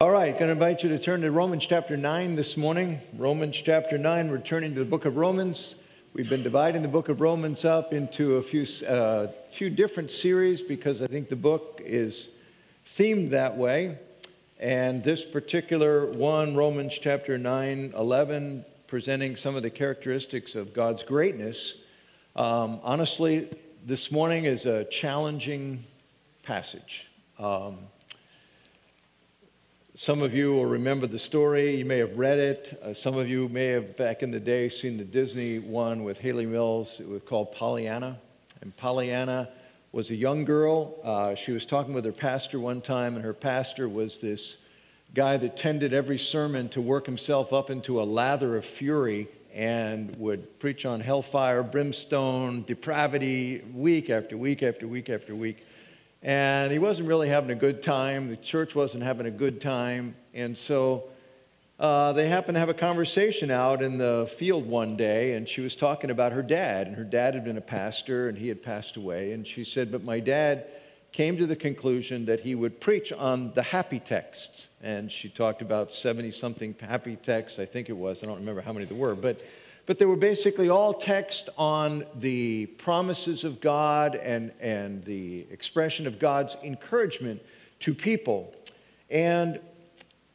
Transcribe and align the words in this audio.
All 0.00 0.10
right, 0.10 0.30
going 0.32 0.46
to 0.46 0.52
invite 0.52 0.84
you 0.84 0.90
to 0.90 0.98
turn 1.00 1.22
to 1.22 1.32
Romans 1.32 1.66
chapter 1.66 1.96
9 1.96 2.36
this 2.36 2.56
morning. 2.56 3.00
Romans 3.16 3.60
chapter 3.60 3.98
9, 3.98 4.28
returning 4.28 4.72
to 4.74 4.78
the 4.78 4.86
book 4.86 5.06
of 5.06 5.16
Romans. 5.16 5.74
We've 6.12 6.30
been 6.30 6.44
dividing 6.44 6.82
the 6.82 6.88
book 6.88 7.08
of 7.08 7.20
Romans 7.20 7.64
up 7.64 7.92
into 7.92 8.36
a 8.36 8.42
few, 8.44 8.64
uh, 8.86 9.26
few 9.50 9.70
different 9.70 10.12
series 10.12 10.62
because 10.62 11.02
I 11.02 11.08
think 11.08 11.28
the 11.28 11.34
book 11.34 11.82
is 11.84 12.28
themed 12.96 13.30
that 13.30 13.56
way. 13.56 13.98
And 14.60 15.02
this 15.02 15.24
particular 15.24 16.06
one, 16.12 16.54
Romans 16.54 16.96
chapter 16.96 17.36
9, 17.36 17.94
11, 17.96 18.64
presenting 18.86 19.34
some 19.34 19.56
of 19.56 19.64
the 19.64 19.70
characteristics 19.70 20.54
of 20.54 20.74
God's 20.74 21.02
greatness. 21.02 21.74
Um, 22.36 22.78
honestly, 22.84 23.48
this 23.84 24.12
morning 24.12 24.44
is 24.44 24.64
a 24.64 24.84
challenging 24.84 25.82
passage. 26.44 27.08
Um, 27.36 27.78
some 30.00 30.22
of 30.22 30.32
you 30.32 30.52
will 30.52 30.64
remember 30.64 31.08
the 31.08 31.18
story. 31.18 31.74
You 31.74 31.84
may 31.84 31.98
have 31.98 32.16
read 32.16 32.38
it. 32.38 32.80
Uh, 32.84 32.94
some 32.94 33.18
of 33.18 33.28
you 33.28 33.48
may 33.48 33.66
have, 33.66 33.96
back 33.96 34.22
in 34.22 34.30
the 34.30 34.38
day, 34.38 34.68
seen 34.68 34.96
the 34.96 35.02
Disney 35.02 35.58
one 35.58 36.04
with 36.04 36.20
Hayley 36.20 36.46
Mills. 36.46 37.00
It 37.00 37.08
was 37.08 37.20
called 37.22 37.50
Pollyanna. 37.50 38.16
And 38.60 38.76
Pollyanna 38.76 39.48
was 39.90 40.10
a 40.10 40.14
young 40.14 40.44
girl. 40.44 40.94
Uh, 41.02 41.34
she 41.34 41.50
was 41.50 41.66
talking 41.66 41.94
with 41.94 42.04
her 42.04 42.12
pastor 42.12 42.60
one 42.60 42.80
time, 42.80 43.16
and 43.16 43.24
her 43.24 43.34
pastor 43.34 43.88
was 43.88 44.18
this 44.18 44.58
guy 45.14 45.36
that 45.36 45.56
tended 45.56 45.92
every 45.92 46.16
sermon 46.16 46.68
to 46.68 46.80
work 46.80 47.04
himself 47.04 47.52
up 47.52 47.68
into 47.68 48.00
a 48.00 48.04
lather 48.04 48.56
of 48.56 48.64
fury 48.64 49.26
and 49.52 50.14
would 50.14 50.60
preach 50.60 50.86
on 50.86 51.00
hellfire, 51.00 51.64
brimstone, 51.64 52.62
depravity, 52.68 53.64
week 53.74 54.10
after 54.10 54.36
week 54.36 54.62
after 54.62 54.86
week 54.86 55.10
after 55.10 55.34
week. 55.34 55.66
And 56.22 56.72
he 56.72 56.78
wasn't 56.78 57.08
really 57.08 57.28
having 57.28 57.50
a 57.50 57.54
good 57.54 57.82
time. 57.82 58.28
The 58.28 58.36
church 58.36 58.74
wasn't 58.74 59.04
having 59.04 59.26
a 59.26 59.30
good 59.30 59.60
time. 59.60 60.16
And 60.34 60.58
so 60.58 61.04
uh, 61.78 62.12
they 62.12 62.28
happened 62.28 62.56
to 62.56 62.60
have 62.60 62.68
a 62.68 62.74
conversation 62.74 63.52
out 63.52 63.82
in 63.82 63.98
the 63.98 64.28
field 64.36 64.66
one 64.66 64.96
day, 64.96 65.34
and 65.34 65.48
she 65.48 65.60
was 65.60 65.76
talking 65.76 66.10
about 66.10 66.32
her 66.32 66.42
dad. 66.42 66.88
And 66.88 66.96
her 66.96 67.04
dad 67.04 67.34
had 67.34 67.44
been 67.44 67.56
a 67.56 67.62
pastor, 67.62 68.28
and 68.28 68.36
he 68.36 68.48
had 68.48 68.62
passed 68.62 68.96
away. 68.96 69.32
And 69.32 69.46
she 69.46 69.62
said, 69.62 69.92
But 69.92 70.02
my 70.02 70.18
dad 70.18 70.66
came 71.12 71.36
to 71.36 71.46
the 71.46 71.56
conclusion 71.56 72.26
that 72.26 72.40
he 72.40 72.56
would 72.56 72.80
preach 72.80 73.12
on 73.12 73.52
the 73.54 73.62
happy 73.62 74.00
texts. 74.00 74.66
And 74.82 75.10
she 75.10 75.28
talked 75.28 75.62
about 75.62 75.92
70 75.92 76.32
something 76.32 76.74
happy 76.80 77.14
texts, 77.14 77.60
I 77.60 77.64
think 77.64 77.88
it 77.88 77.96
was. 77.96 78.24
I 78.24 78.26
don't 78.26 78.38
remember 78.38 78.60
how 78.60 78.72
many 78.72 78.84
there 78.84 78.98
were. 78.98 79.14
But 79.14 79.40
but 79.88 79.98
they 79.98 80.04
were 80.04 80.16
basically 80.16 80.68
all 80.68 80.92
text 80.92 81.48
on 81.56 82.04
the 82.16 82.66
promises 82.66 83.42
of 83.42 83.58
God 83.58 84.16
and, 84.16 84.52
and 84.60 85.02
the 85.06 85.46
expression 85.50 86.06
of 86.06 86.18
God's 86.18 86.58
encouragement 86.62 87.40
to 87.80 87.94
people. 87.94 88.54
And 89.08 89.58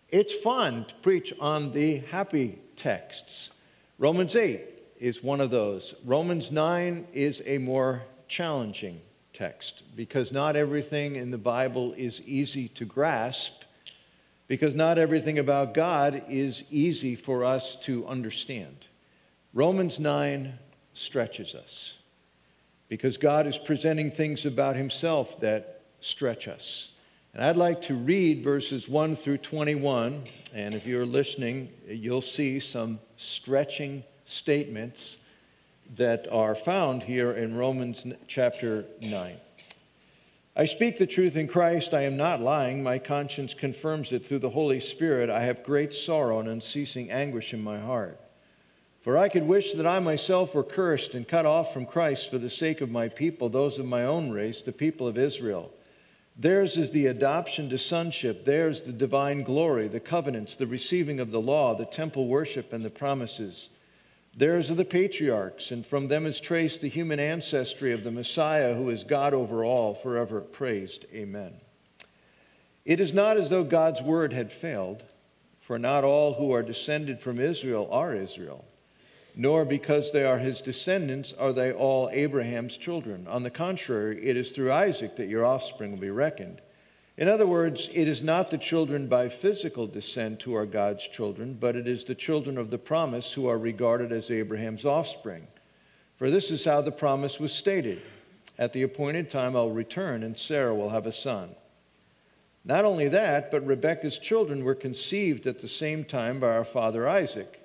it's 0.10 0.34
fun 0.34 0.86
to 0.86 0.96
preach 1.04 1.36
on 1.40 1.72
the 1.72 2.00
happy 2.00 2.58
texts. 2.76 3.52
Romans 4.00 4.36
8 4.36 4.60
is 5.00 5.22
one 5.22 5.40
of 5.40 5.52
those. 5.52 5.94
Romans 6.04 6.52
9 6.52 7.06
is 7.14 7.44
a 7.46 7.60
more 7.60 8.02
challenging 8.28 9.02
text 9.34 9.84
because 9.96 10.32
not 10.32 10.56
everything 10.56 11.16
in 11.16 11.30
the 11.30 11.38
Bible 11.38 11.94
is 11.96 12.24
easy 12.24 12.70
to 12.70 12.86
grasp, 12.86 13.62
because 14.48 14.74
not 14.74 14.98
everything 14.98 15.38
about 15.38 15.76
God 15.76 16.24
is 16.28 16.64
easy 16.72 17.16
for 17.16 17.46
us 17.46 17.76
to 17.84 18.08
understand. 18.08 18.88
Romans 19.54 20.00
9 20.00 20.52
stretches 20.94 21.54
us 21.54 21.94
because 22.90 23.18
God 23.18 23.46
is 23.46 23.58
presenting 23.58 24.10
things 24.10 24.48
about 24.48 24.76
himself 24.76 25.40
that 25.42 25.82
stretch 26.00 26.48
us. 26.48 26.90
And 27.34 27.44
I'd 27.44 27.58
like 27.58 27.82
to 27.84 27.96
read 27.96 28.44
verses 28.44 28.90
1 28.90 29.16
through 29.16 29.38
21. 29.40 30.24
And 30.54 30.74
if 30.74 30.88
you're 30.88 31.06
listening, 31.06 31.70
you'll 31.88 32.22
see 32.22 32.60
some 32.60 33.00
stretching 33.18 34.04
statements 34.26 35.18
that 35.98 36.28
are 36.32 36.56
found 36.56 37.04
here 37.04 37.34
in 37.34 37.56
Romans 37.56 38.06
chapter 38.28 38.86
9. 39.02 39.36
I 40.56 40.66
speak 40.66 40.98
the 40.98 41.08
truth 41.08 41.36
in 41.36 41.48
Christ. 41.48 41.94
I 41.94 42.02
am 42.02 42.18
not 42.18 42.42
lying. 42.42 42.82
My 42.82 43.00
conscience 43.00 43.54
confirms 43.54 44.12
it 44.12 44.26
through 44.26 44.40
the 44.40 44.50
Holy 44.50 44.80
Spirit. 44.80 45.30
I 45.30 45.44
have 45.44 45.64
great 45.64 45.94
sorrow 45.94 46.40
and 46.40 46.50
unceasing 46.50 47.12
anguish 47.12 47.54
in 47.54 47.64
my 47.64 47.80
heart. 47.80 48.20
For 49.04 49.18
I 49.18 49.28
could 49.28 49.44
wish 49.44 49.74
that 49.74 49.86
I 49.86 50.00
myself 50.00 50.56
were 50.56 50.64
cursed 50.64 51.14
and 51.14 51.28
cut 51.28 51.46
off 51.46 51.74
from 51.74 51.86
Christ 51.86 52.32
for 52.32 52.38
the 52.38 52.50
sake 52.50 52.80
of 52.80 52.90
my 52.90 53.10
people, 53.10 53.50
those 53.50 53.78
of 53.78 53.86
my 53.86 54.06
own 54.06 54.32
race, 54.32 54.62
the 54.62 54.72
people 54.72 55.10
of 55.10 55.18
Israel. 55.18 55.74
Theirs 56.38 56.78
is 56.78 56.92
the 56.92 57.08
adoption 57.08 57.70
to 57.70 57.78
sonship, 57.78 58.46
theirs 58.46 58.82
the 58.82 58.94
divine 58.94 59.44
glory, 59.44 59.90
the 59.90 60.00
covenants, 60.00 60.56
the 60.56 60.68
receiving 60.68 61.20
of 61.20 61.32
the 61.32 61.42
law, 61.42 61.76
the 61.76 61.86
temple 61.86 62.30
worship, 62.30 62.72
and 62.72 62.84
the 62.84 62.90
promises. 62.90 63.70
Theirs 64.38 64.72
are 64.72 64.76
the 64.76 64.86
patriarchs, 64.86 65.70
and 65.70 65.86
from 65.86 66.08
them 66.08 66.26
is 66.26 66.40
traced 66.40 66.80
the 66.80 66.88
human 66.88 67.20
ancestry 67.20 67.92
of 67.92 68.06
the 68.06 68.10
Messiah, 68.10 68.74
who 68.74 68.90
is 68.90 69.04
God 69.04 69.34
over 69.34 69.66
all, 69.66 69.94
forever 69.94 70.40
praised. 70.40 71.08
Amen. 71.14 71.56
It 72.86 73.02
is 73.02 73.12
not 73.12 73.36
as 73.36 73.50
though 73.50 73.66
God's 73.66 74.02
word 74.02 74.32
had 74.32 74.50
failed, 74.50 75.04
for 75.60 75.78
not 75.78 76.06
all 76.06 76.36
who 76.36 76.54
are 76.54 76.64
descended 76.64 77.20
from 77.20 77.38
Israel 77.38 77.90
are 77.92 78.16
Israel 78.16 78.64
nor 79.36 79.66
because 79.66 80.12
they 80.12 80.24
are 80.24 80.38
his 80.38 80.62
descendants 80.62 81.34
are 81.34 81.54
they 81.54 81.72
all 81.72 82.10
Abraham's 82.12 82.78
children. 82.78 83.28
On 83.28 83.44
the 83.44 83.50
contrary, 83.50 84.24
it 84.26 84.38
is 84.38 84.52
through 84.52 84.72
Isaac 84.72 85.16
that 85.16 85.28
your 85.28 85.46
offspring 85.46 85.92
will 85.92 86.00
be 86.00 86.10
reckoned. 86.10 86.62
In 87.18 87.28
other 87.28 87.46
words, 87.46 87.90
it 87.94 88.08
is 88.08 88.24
not 88.24 88.50
the 88.50 88.58
children 88.58 89.08
by 89.08 89.30
physical 89.30 89.86
descent 89.86 90.42
who 90.42 90.56
are 90.56 90.66
God's 90.66 91.08
children, 91.08 91.58
but 91.60 91.76
it 91.76 91.88
is 91.88 92.04
the 92.04 92.16
children 92.16 92.58
of 92.58 92.72
the 92.72 92.78
promise 92.78 93.32
who 93.32 93.48
are 93.48 93.58
regarded 93.58 94.12
as 94.12 94.32
Abraham's 94.32 94.86
offspring. 94.86 95.48
For 96.18 96.32
this 96.32 96.50
is 96.50 96.66
how 96.66 96.82
the 96.82 96.92
promise 96.92 97.40
was 97.40 97.54
stated 97.54 98.02
At 98.58 98.72
the 98.74 98.84
appointed 98.84 99.32
time 99.32 99.56
I'll 99.56 99.72
return, 99.72 100.22
and 100.22 100.38
Sarah 100.38 100.76
will 100.76 100.90
have 100.90 101.08
a 101.08 101.12
son. 101.12 101.56
Not 102.64 102.86
only 102.86 103.10
that, 103.10 103.50
but 103.50 103.66
Rebekah's 103.66 104.20
children 104.20 104.64
were 104.64 104.76
conceived 104.76 105.48
at 105.48 105.60
the 105.60 105.68
same 105.68 106.06
time 106.06 106.40
by 106.40 106.48
our 106.48 106.64
father 106.64 107.08
Isaac. 107.10 107.63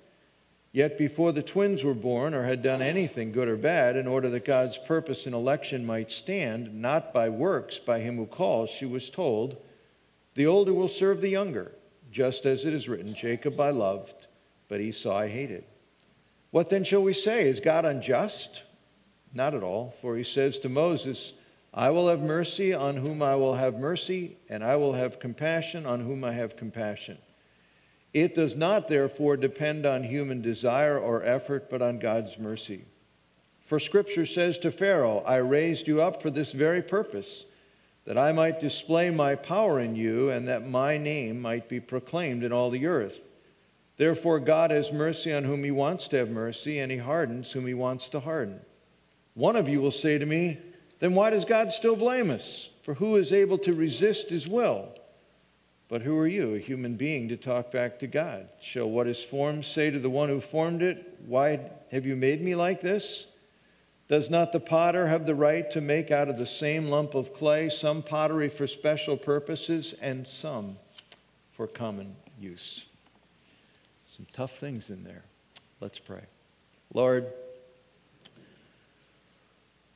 Yet 0.79 0.97
before 0.97 1.33
the 1.33 1.43
twins 1.43 1.83
were 1.83 1.93
born 1.93 2.35
or 2.35 2.45
had 2.45 2.63
done 2.63 2.83
anything 2.83 3.33
good 3.33 3.49
or 3.49 3.57
bad, 3.57 3.97
in 3.97 4.07
order 4.07 4.31
that 4.31 4.45
God's 4.45 4.79
purpose 4.79 5.27
in 5.27 5.35
election 5.35 5.85
might 5.85 6.09
stand, 6.09 6.73
not 6.73 7.13
by 7.13 7.31
works 7.31 7.81
by 7.81 7.99
him 7.99 8.15
who 8.15 8.27
calls, 8.27 8.71
she 8.71 8.87
was 8.87 9.11
told, 9.11 9.57
The 10.37 10.47
older 10.47 10.73
will 10.73 10.87
serve 10.87 11.21
the 11.21 11.31
younger, 11.31 11.73
just 12.13 12.47
as 12.47 12.65
it 12.65 12.73
is 12.73 12.89
written, 12.89 13.13
Jacob 13.13 13.59
I 13.59 13.71
loved, 13.71 14.29
but 14.69 14.81
Esau 14.81 15.13
I 15.13 15.27
hated. 15.27 15.65
What 16.53 16.71
then 16.71 16.85
shall 16.85 17.03
we 17.03 17.13
say? 17.13 17.49
Is 17.49 17.59
God 17.59 17.85
unjust? 17.85 18.63
Not 19.35 19.57
at 19.57 19.65
all, 19.65 19.97
for 20.01 20.17
he 20.17 20.23
says 20.23 20.61
to 20.61 20.69
Moses, 20.69 21.33
I 21.75 21.91
will 21.91 22.07
have 22.07 22.21
mercy 22.21 22.73
on 22.73 22.99
whom 22.99 23.21
I 23.21 23.35
will 23.35 23.55
have 23.57 23.81
mercy, 23.81 24.37
and 24.49 24.63
I 24.63 24.77
will 24.77 24.93
have 24.93 25.19
compassion 25.19 25.87
on 25.87 26.03
whom 26.03 26.23
I 26.23 26.35
have 26.35 26.57
compassion. 26.57 27.19
It 28.15 28.35
does 28.35 28.57
not, 28.57 28.89
therefore, 28.89 29.37
depend 29.37 29.85
on 29.85 30.03
human 30.05 30.41
desire 30.41 30.99
or 30.99 31.23
effort, 31.23 31.69
but 31.71 31.83
on 31.83 31.99
God's 31.99 32.39
mercy. 32.39 32.85
For 33.67 33.79
Scripture 33.79 34.25
says 34.25 34.59
to 34.59 34.71
Pharaoh, 34.71 35.23
I 35.27 35.37
raised 35.37 35.87
you 35.87 36.01
up 36.01 36.23
for 36.23 36.31
this 36.31 36.53
very 36.53 36.81
purpose, 36.81 37.45
that 38.07 38.17
I 38.17 38.33
might 38.33 38.61
display 38.61 39.11
my 39.11 39.35
power 39.35 39.79
in 39.79 39.95
you, 39.95 40.31
and 40.31 40.49
that 40.49 40.67
my 40.67 40.97
name 40.97 41.41
might 41.41 41.69
be 41.69 41.81
proclaimed 41.81 42.43
in 42.43 42.53
all 42.53 42.71
the 42.71 42.87
earth. 42.87 43.21
Therefore, 43.99 44.41
God 44.41 44.71
has 44.71 44.91
mercy 44.91 45.33
on 45.33 45.45
whom 45.45 45.63
he 45.65 45.71
wants 45.71 46.09
to 46.09 46.17
have 46.17 46.31
mercy, 46.31 46.79
and 46.79 46.91
he 46.91 46.99
hardens 46.99 47.53
whom 47.53 47.67
he 47.67 47.75
wants 47.75 48.09
to 48.11 48.21
harden. 48.21 48.61
One 49.35 49.57
of 49.57 49.69
you 49.69 49.83
will 49.83 49.93
say 49.93 50.17
to 50.17 50.25
me, 50.25 50.59
Then 51.01 51.15
why 51.15 51.29
does 51.29 51.45
God 51.45 51.71
still 51.71 51.97
blame 51.97 52.31
us? 52.31 52.71
For 52.83 52.95
who 52.95 53.17
is 53.17 53.33
able 53.33 53.59
to 53.59 53.75
resist 53.75 54.31
his 54.31 54.49
will? 54.49 54.89
But 55.89 56.03
who 56.03 56.17
are 56.19 56.27
you, 56.27 56.55
a 56.55 56.59
human 56.59 56.97
being, 56.97 57.29
to 57.31 57.37
talk 57.37 57.73
back 57.73 57.99
to 58.01 58.07
God? 58.07 58.49
Shall 58.61 58.91
what 58.91 59.07
is 59.07 59.23
formed 59.23 59.65
say 59.65 59.91
to 59.91 59.99
the 59.99 60.11
one 60.11 60.29
who 60.29 60.41
formed 60.41 60.83
it, 60.83 61.19
Why 61.27 61.61
have 61.91 62.05
you 62.05 62.15
made 62.15 62.43
me 62.43 62.55
like 62.55 62.83
this? 62.83 63.27
Does 64.09 64.31
not 64.31 64.53
the 64.53 64.61
potter 64.61 65.07
have 65.07 65.27
the 65.27 65.35
right 65.35 65.71
to 65.71 65.81
make 65.81 66.11
out 66.11 66.29
of 66.29 66.39
the 66.39 66.47
same 66.47 66.89
lump 66.89 67.15
of 67.15 67.35
clay 67.35 67.69
some 67.69 68.03
pottery 68.03 68.49
for 68.49 68.67
special 68.67 69.17
purposes 69.17 69.95
and 70.01 70.27
some 70.27 70.77
for 71.53 71.67
common 71.67 72.17
use? 72.39 72.85
Some 74.15 74.27
tough 74.33 74.59
things 74.59 74.91
in 74.91 75.05
there. 75.05 75.25
Let's 75.81 75.99
pray. 75.99 76.23
Lord, 76.93 77.33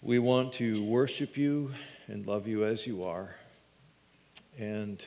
we 0.03 0.19
want 0.19 0.55
to 0.55 0.85
worship 0.85 1.37
you 1.37 1.73
and 2.07 2.27
love 2.27 2.47
you 2.47 2.65
as 2.65 2.87
you 2.87 3.05
are. 3.05 3.35
And 4.59 5.03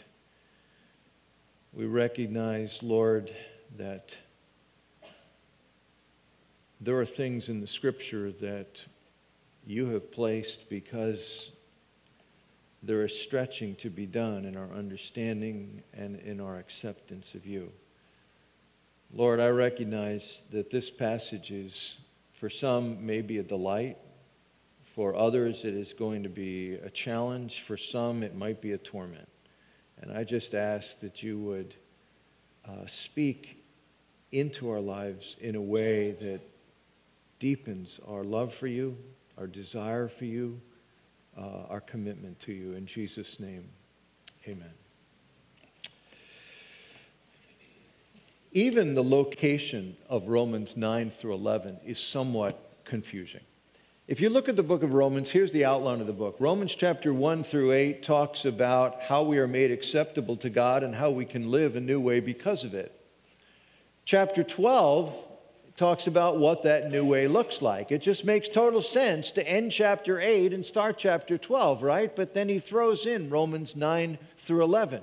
we 1.76 1.86
recognize, 1.86 2.82
Lord, 2.82 3.36
that 3.78 4.16
there 6.80 6.98
are 6.98 7.06
things 7.06 7.50
in 7.50 7.60
the 7.60 7.68
scripture 7.68 8.32
that 8.32 8.86
you 9.68 9.88
have 9.88 10.10
placed 10.10 10.70
because 10.70 11.52
there 12.82 13.04
is 13.04 13.18
stretching 13.18 13.76
to 13.76 13.90
be 13.90 14.06
done 14.06 14.46
in 14.46 14.56
our 14.56 14.72
understanding 14.72 15.84
and 15.94 16.18
in 16.22 16.40
our 16.40 16.60
acceptance 16.60 17.36
of 17.36 17.46
you. 17.46 17.70
Lord, 19.14 19.42
I 19.42 19.50
recognize 19.50 20.44
that 20.52 20.70
this 20.70 20.90
passage 20.90 21.52
is, 21.52 21.98
for 22.40 22.50
some, 22.50 23.06
maybe 23.06 23.40
a 23.40 23.44
delight. 23.44 23.98
For 24.96 25.14
others, 25.14 25.66
it 25.66 25.74
is 25.74 25.92
going 25.92 26.24
to 26.24 26.30
be 26.30 26.76
a 26.76 26.90
challenge. 26.90 27.64
For 27.64 27.76
some, 27.76 28.24
it 28.24 28.34
might 28.34 28.62
be 28.62 28.72
a 28.72 28.78
torment. 28.78 29.28
And 30.06 30.16
I 30.16 30.24
just 30.24 30.54
ask 30.54 31.00
that 31.00 31.24
you 31.24 31.40
would 31.40 31.74
uh, 32.68 32.86
speak 32.86 33.64
into 34.32 34.70
our 34.70 34.80
lives 34.80 35.36
in 35.42 35.56
a 35.56 35.62
way 35.62 36.12
that 36.12 36.42
deepens 37.40 38.00
our 38.08 38.24
love 38.24 38.54
for 38.54 38.68
you, 38.68 38.96
our 39.38 39.48
desire 39.48 40.08
for 40.08 40.26
you, 40.26 40.62
uh, 41.38 41.64
our 41.70 41.82
commitment 41.82 42.40
to 42.42 42.54
you. 42.54 42.74
In 42.74 42.86
Jesus' 42.86 43.40
name, 43.40 43.68
amen. 44.48 44.72
Even 48.52 48.94
the 48.94 49.04
location 49.04 49.98
of 50.08 50.28
Romans 50.28 50.78
9 50.78 51.10
through 51.10 51.34
11 51.34 51.80
is 51.86 52.00
somewhat 52.00 52.72
confusing. 52.86 53.42
If 54.08 54.22
you 54.22 54.30
look 54.30 54.48
at 54.48 54.56
the 54.56 54.62
book 54.62 54.84
of 54.84 54.94
Romans, 54.94 55.32
here's 55.32 55.52
the 55.52 55.66
outline 55.66 56.00
of 56.00 56.06
the 56.06 56.14
book. 56.14 56.36
Romans 56.38 56.76
chapter 56.76 57.12
1 57.12 57.44
through 57.44 57.72
8 57.72 58.04
talks 58.04 58.46
about 58.46 59.02
how 59.02 59.24
we 59.24 59.40
are 59.40 59.48
made 59.48 59.72
acceptable 59.72 60.38
to 60.38 60.50
God 60.52 60.84
and 60.84 60.94
how 60.94 61.10
we 61.10 61.26
can 61.26 61.50
live 61.50 61.76
a 61.76 61.80
new 61.80 62.00
way 62.00 62.20
because 62.20 62.64
of 62.64 62.76
it. 62.76 62.92
Chapter 64.04 64.44
12 64.44 65.12
talks 65.76 66.06
about 66.06 66.38
what 66.38 66.62
that 66.62 66.92
new 66.92 67.04
way 67.04 67.28
looks 67.28 67.64
like. 67.64 67.92
It 67.92 68.04
just 68.04 68.26
makes 68.26 68.48
total 68.48 68.84
sense 68.84 69.32
to 69.32 69.50
end 69.50 69.72
chapter 69.72 70.22
8 70.22 70.54
and 70.54 70.64
start 70.64 71.00
chapter 71.00 71.40
12, 71.40 71.82
right? 71.82 72.16
But 72.16 72.36
then 72.36 72.48
he 72.48 72.60
throws 72.60 73.08
in 73.08 73.32
Romans 73.32 73.76
9 73.76 74.20
through 74.38 74.64
11. 74.66 75.02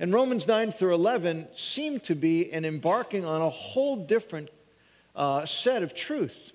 And 0.00 0.10
Romans 0.10 0.48
9 0.48 0.72
through 0.72 0.94
11 0.94 1.48
seem 1.52 2.00
to 2.00 2.14
be 2.14 2.50
an 2.50 2.64
embarking 2.64 3.26
on 3.26 3.42
a 3.42 3.50
whole 3.50 4.06
different 4.06 4.48
uh, 5.14 5.44
set 5.44 5.82
of 5.82 5.94
truth. 5.94 6.52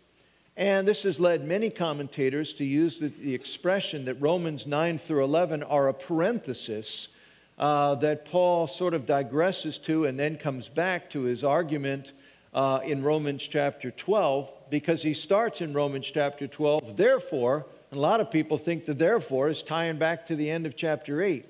And 0.56 0.88
this 0.88 1.04
has 1.04 1.20
led 1.20 1.44
many 1.44 1.70
commentators 1.70 2.54
to 2.54 2.66
use 2.66 3.00
the, 3.00 3.08
the 3.08 3.34
expression 3.34 4.06
that 4.06 4.22
Romans 4.22 4.68
9 4.68 5.00
through 5.00 5.24
11 5.24 5.64
are 5.64 5.88
a 5.88 5.94
parenthesis 5.94 7.10
uh, 7.58 7.96
that 7.96 8.26
Paul 8.26 8.68
sort 8.68 8.94
of 8.94 9.06
digresses 9.06 9.82
to 9.84 10.06
and 10.06 10.20
then 10.20 10.38
comes 10.38 10.68
back 10.70 11.10
to 11.12 11.22
his 11.22 11.44
argument 11.44 12.12
uh, 12.54 12.82
in 12.84 13.04
Romans 13.04 13.48
chapter 13.48 13.90
12 13.92 14.52
because 14.70 15.02
he 15.02 15.14
starts 15.14 15.62
in 15.62 15.74
Romans 15.74 16.10
chapter 16.12 16.48
12, 16.48 16.98
therefore, 16.98 17.66
and 17.90 17.98
a 17.98 18.02
lot 18.02 18.22
of 18.22 18.30
people 18.30 18.58
think 18.58 18.86
the 18.86 18.94
therefore 18.94 19.50
is 19.50 19.64
tying 19.64 19.98
back 19.98 20.26
to 20.28 20.36
the 20.36 20.50
end 20.50 20.66
of 20.66 20.76
chapter 20.76 21.22
8. 21.22 21.46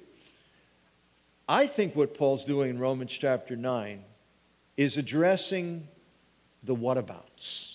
I 1.47 1.67
think 1.67 1.95
what 1.95 2.13
Paul's 2.13 2.45
doing 2.45 2.69
in 2.69 2.79
Romans 2.79 3.11
chapter 3.11 3.57
9 3.57 4.01
is 4.77 4.95
addressing 4.95 5.87
the 6.63 6.75
whatabouts. 6.75 7.72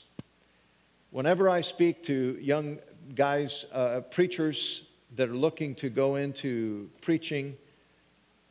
Whenever 1.19 1.49
I 1.51 1.63
speak 1.63 2.05
to 2.05 2.39
young 2.41 2.79
guys, 3.17 3.67
uh, 3.73 4.03
preachers 4.09 4.85
that 5.17 5.29
are 5.29 5.35
looking 5.35 5.75
to 5.75 5.91
go 5.91 6.15
into 6.15 6.89
preaching, 7.01 7.57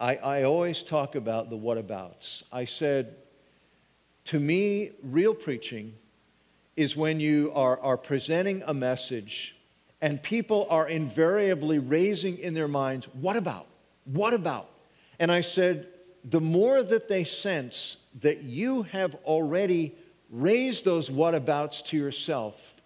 I, 0.02 0.18
I 0.18 0.44
always 0.44 0.84
talk 0.84 1.16
about 1.16 1.50
the 1.50 1.56
whatabouts. 1.56 2.44
I 2.52 2.66
said, 2.66 3.16
to 4.26 4.42
me, 4.42 4.92
real 5.02 5.34
preaching 5.34 5.94
is 6.76 6.94
when 6.94 7.22
you 7.22 7.54
are, 7.56 7.80
are 7.80 7.96
presenting 7.96 8.62
a 8.68 8.74
message 8.74 9.56
and 10.02 10.22
people 10.22 10.68
are 10.70 10.90
invariably 10.90 11.80
raising 11.80 12.38
in 12.38 12.54
their 12.54 12.68
minds, 12.68 13.08
What 13.14 13.38
about? 13.38 13.68
What 14.04 14.34
about? 14.34 14.70
And 15.20 15.32
I 15.32 15.40
said, 15.40 15.88
The 16.26 16.42
more 16.42 16.84
that 16.84 17.08
they 17.08 17.24
sense 17.24 17.96
that 18.20 18.44
you 18.44 18.84
have 18.84 19.16
already 19.24 19.96
raised 20.30 20.86
those 20.86 21.10
whatabouts 21.10 21.84
to 21.86 21.98
yourself, 21.98 22.78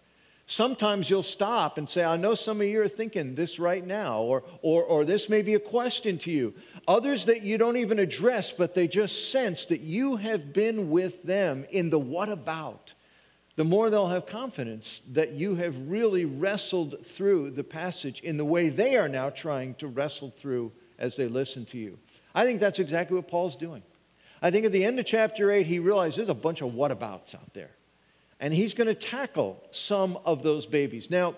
Sometimes 0.52 1.10
you'll 1.10 1.24
stop 1.24 1.78
and 1.78 1.90
say, 1.90 2.04
I 2.04 2.18
know 2.18 2.36
some 2.36 2.60
of 2.60 2.68
you 2.68 2.82
are 2.82 2.90
thinking 2.90 3.36
this 3.36 3.58
right 3.58 3.88
now, 3.88 4.20
or, 4.20 4.44
or, 4.62 4.84
or 4.84 5.06
this 5.06 5.30
may 5.30 5.42
be 5.42 5.54
a 5.54 5.60
question 5.62 6.18
to 6.18 6.30
you. 6.30 6.54
Others 6.90 7.24
that 7.24 7.44
you 7.44 7.58
don't 7.58 7.78
even 7.78 8.00
address, 8.00 8.52
but 8.52 8.74
they 8.74 8.86
just 8.86 9.32
sense 9.32 9.64
that 9.68 9.80
you 9.80 10.18
have 10.18 10.52
been 10.52 10.90
with 10.90 11.24
them 11.24 11.66
in 11.70 11.90
the 11.90 11.98
what 11.98 12.28
about. 12.28 12.94
The 13.56 13.64
more 13.64 13.90
they'll 13.90 14.10
have 14.10 14.26
confidence 14.26 15.04
that 15.14 15.32
you 15.32 15.56
have 15.56 15.90
really 15.90 16.26
wrestled 16.26 17.06
through 17.06 17.52
the 17.52 17.64
passage 17.64 18.20
in 18.20 18.36
the 18.36 18.44
way 18.44 18.68
they 18.68 18.98
are 18.98 19.08
now 19.08 19.30
trying 19.30 19.76
to 19.76 19.88
wrestle 19.88 20.32
through 20.32 20.74
as 21.00 21.16
they 21.16 21.30
listen 21.30 21.64
to 21.68 21.78
you. 21.78 21.98
I 22.36 22.44
think 22.44 22.60
that's 22.60 22.80
exactly 22.80 23.16
what 23.16 23.30
Paul's 23.30 23.56
doing. 23.56 23.84
I 24.42 24.52
think 24.52 24.66
at 24.66 24.72
the 24.72 24.84
end 24.84 25.00
of 25.00 25.06
chapter 25.06 25.52
8, 25.52 25.68
he 25.68 25.80
realizes 25.80 26.18
there's 26.18 26.30
a 26.30 26.34
bunch 26.34 26.62
of 26.62 26.72
whatabouts 26.72 27.36
out 27.36 27.54
there 27.54 27.72
and 28.42 28.52
he's 28.52 28.74
going 28.74 28.88
to 28.88 28.96
tackle 28.96 29.64
some 29.70 30.18
of 30.26 30.42
those 30.42 30.66
babies. 30.66 31.10
Now, 31.10 31.36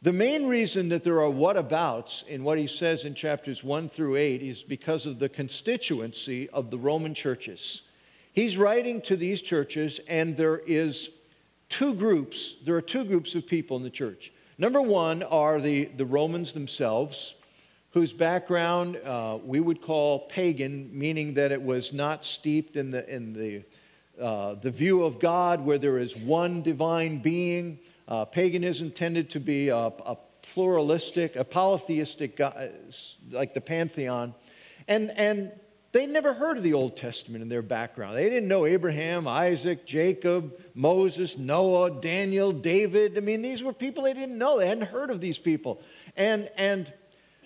the 0.00 0.12
main 0.12 0.46
reason 0.46 0.88
that 0.88 1.04
there 1.04 1.20
are 1.20 1.30
whatabouts 1.30 2.26
in 2.26 2.42
what 2.42 2.58
he 2.58 2.66
says 2.66 3.04
in 3.04 3.14
chapters 3.14 3.62
1 3.62 3.88
through 3.90 4.16
8 4.16 4.42
is 4.42 4.62
because 4.62 5.06
of 5.06 5.18
the 5.18 5.28
constituency 5.28 6.48
of 6.50 6.70
the 6.70 6.78
Roman 6.78 7.14
churches. 7.14 7.82
He's 8.32 8.56
writing 8.56 9.02
to 9.02 9.14
these 9.14 9.42
churches, 9.42 10.00
and 10.08 10.36
there 10.36 10.58
is 10.66 11.10
two 11.68 11.94
groups. 11.94 12.56
There 12.64 12.74
are 12.74 12.82
two 12.82 13.04
groups 13.04 13.34
of 13.34 13.46
people 13.46 13.76
in 13.76 13.82
the 13.82 13.90
church. 13.90 14.32
Number 14.56 14.80
one 14.80 15.22
are 15.22 15.60
the, 15.60 15.84
the 15.84 16.06
Romans 16.06 16.52
themselves, 16.52 17.34
whose 17.92 18.12
background 18.12 18.96
uh, 18.96 19.38
we 19.44 19.60
would 19.60 19.82
call 19.82 20.20
pagan, 20.20 20.90
meaning 20.92 21.34
that 21.34 21.52
it 21.52 21.62
was 21.62 21.92
not 21.92 22.24
steeped 22.24 22.76
in 22.76 22.90
the, 22.90 23.08
in 23.14 23.32
the 23.32 23.62
uh, 24.20 24.54
the 24.54 24.70
view 24.70 25.04
of 25.04 25.18
God 25.18 25.64
where 25.64 25.78
there 25.78 25.98
is 25.98 26.14
one 26.16 26.62
divine 26.62 27.18
being. 27.18 27.78
Uh, 28.06 28.24
paganism 28.24 28.90
tended 28.90 29.30
to 29.30 29.40
be 29.40 29.68
a, 29.68 29.76
a 29.76 30.16
pluralistic, 30.52 31.34
a 31.36 31.44
polytheistic, 31.44 32.36
God, 32.36 32.54
uh, 32.56 32.66
like 33.30 33.54
the 33.54 33.60
pantheon. 33.60 34.34
And, 34.86 35.10
and 35.12 35.50
they 35.92 36.06
never 36.06 36.34
heard 36.34 36.58
of 36.58 36.62
the 36.62 36.74
Old 36.74 36.96
Testament 36.96 37.42
in 37.42 37.48
their 37.48 37.62
background. 37.62 38.16
They 38.16 38.28
didn't 38.28 38.48
know 38.48 38.66
Abraham, 38.66 39.26
Isaac, 39.26 39.86
Jacob, 39.86 40.60
Moses, 40.74 41.38
Noah, 41.38 41.90
Daniel, 41.90 42.52
David. 42.52 43.16
I 43.16 43.20
mean, 43.20 43.40
these 43.40 43.62
were 43.62 43.72
people 43.72 44.04
they 44.04 44.14
didn't 44.14 44.36
know. 44.36 44.58
They 44.58 44.68
hadn't 44.68 44.88
heard 44.88 45.10
of 45.10 45.20
these 45.20 45.38
people. 45.38 45.80
And, 46.16 46.50
and 46.56 46.92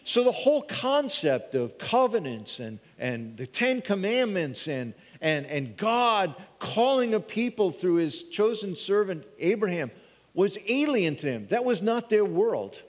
so 0.06 0.22
the 0.22 0.30
whole 0.30 0.62
concept 0.62 1.56
of 1.56 1.78
covenants 1.78 2.60
and, 2.60 2.78
and 2.96 3.36
the 3.36 3.46
Ten 3.46 3.82
Commandments 3.82 4.68
and, 4.68 4.94
and, 5.20 5.44
and 5.46 5.76
God 5.76 6.36
calling 6.60 7.14
a 7.14 7.20
people 7.20 7.72
through 7.72 7.96
his 7.96 8.22
chosen 8.22 8.76
servant 8.76 9.26
Abraham 9.40 9.90
was 10.32 10.56
alien 10.68 11.16
to 11.16 11.26
them. 11.26 11.48
That 11.50 11.64
was 11.64 11.82
not 11.82 12.08
their 12.08 12.24
world. 12.24 12.80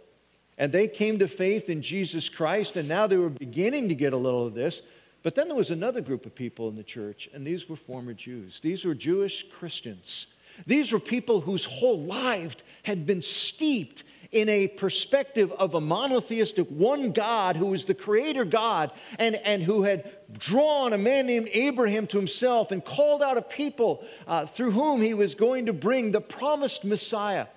And 0.59 0.71
they 0.71 0.87
came 0.87 1.17
to 1.17 1.27
faith 1.27 1.69
in 1.69 1.81
Jesus 1.81 2.29
Christ, 2.29 2.77
and 2.77 2.87
now 2.87 3.07
they 3.07 3.17
were 3.17 3.29
beginning 3.29 3.89
to 3.89 3.95
get 3.95 4.13
a 4.13 4.17
little 4.17 4.45
of 4.45 4.53
this. 4.53 4.83
But 5.23 5.33
then 5.33 5.47
there 5.47 5.57
was 5.57 5.71
another 5.71 6.01
group 6.01 6.27
of 6.27 6.35
people 6.35 6.69
in 6.69 6.75
the 6.75 6.83
church, 6.83 7.29
and 7.33 7.45
these 7.45 7.67
were 7.67 7.75
former 7.75 8.13
Jews. 8.13 8.59
These 8.59 8.85
were 8.85 8.93
Jewish 8.93 9.43
Christians. 9.49 10.27
These 10.67 10.91
were 10.91 10.99
people 10.99 11.41
whose 11.41 11.65
whole 11.65 11.99
lives 11.99 12.57
had 12.83 13.07
been 13.07 13.23
steeped 13.23 14.03
in 14.31 14.49
a 14.49 14.67
perspective 14.67 15.51
of 15.53 15.75
a 15.75 15.81
monotheistic 15.81 16.67
one 16.67 17.11
God 17.11 17.55
who 17.55 17.73
is 17.73 17.85
the 17.85 17.93
creator 17.93 18.45
God 18.45 18.91
and, 19.19 19.35
and 19.35 19.63
who 19.63 19.83
had 19.83 20.11
drawn 20.37 20.93
a 20.93 20.97
man 20.97 21.27
named 21.27 21.49
Abraham 21.53 22.07
to 22.07 22.17
himself 22.17 22.71
and 22.71 22.83
called 22.83 23.21
out 23.21 23.37
a 23.37 23.41
people 23.41 24.03
uh, 24.27 24.45
through 24.45 24.71
whom 24.71 25.01
he 25.01 25.13
was 25.13 25.35
going 25.35 25.67
to 25.67 25.73
bring 25.73 26.11
the 26.11 26.21
promised 26.21 26.83
Messiah. 26.83 27.47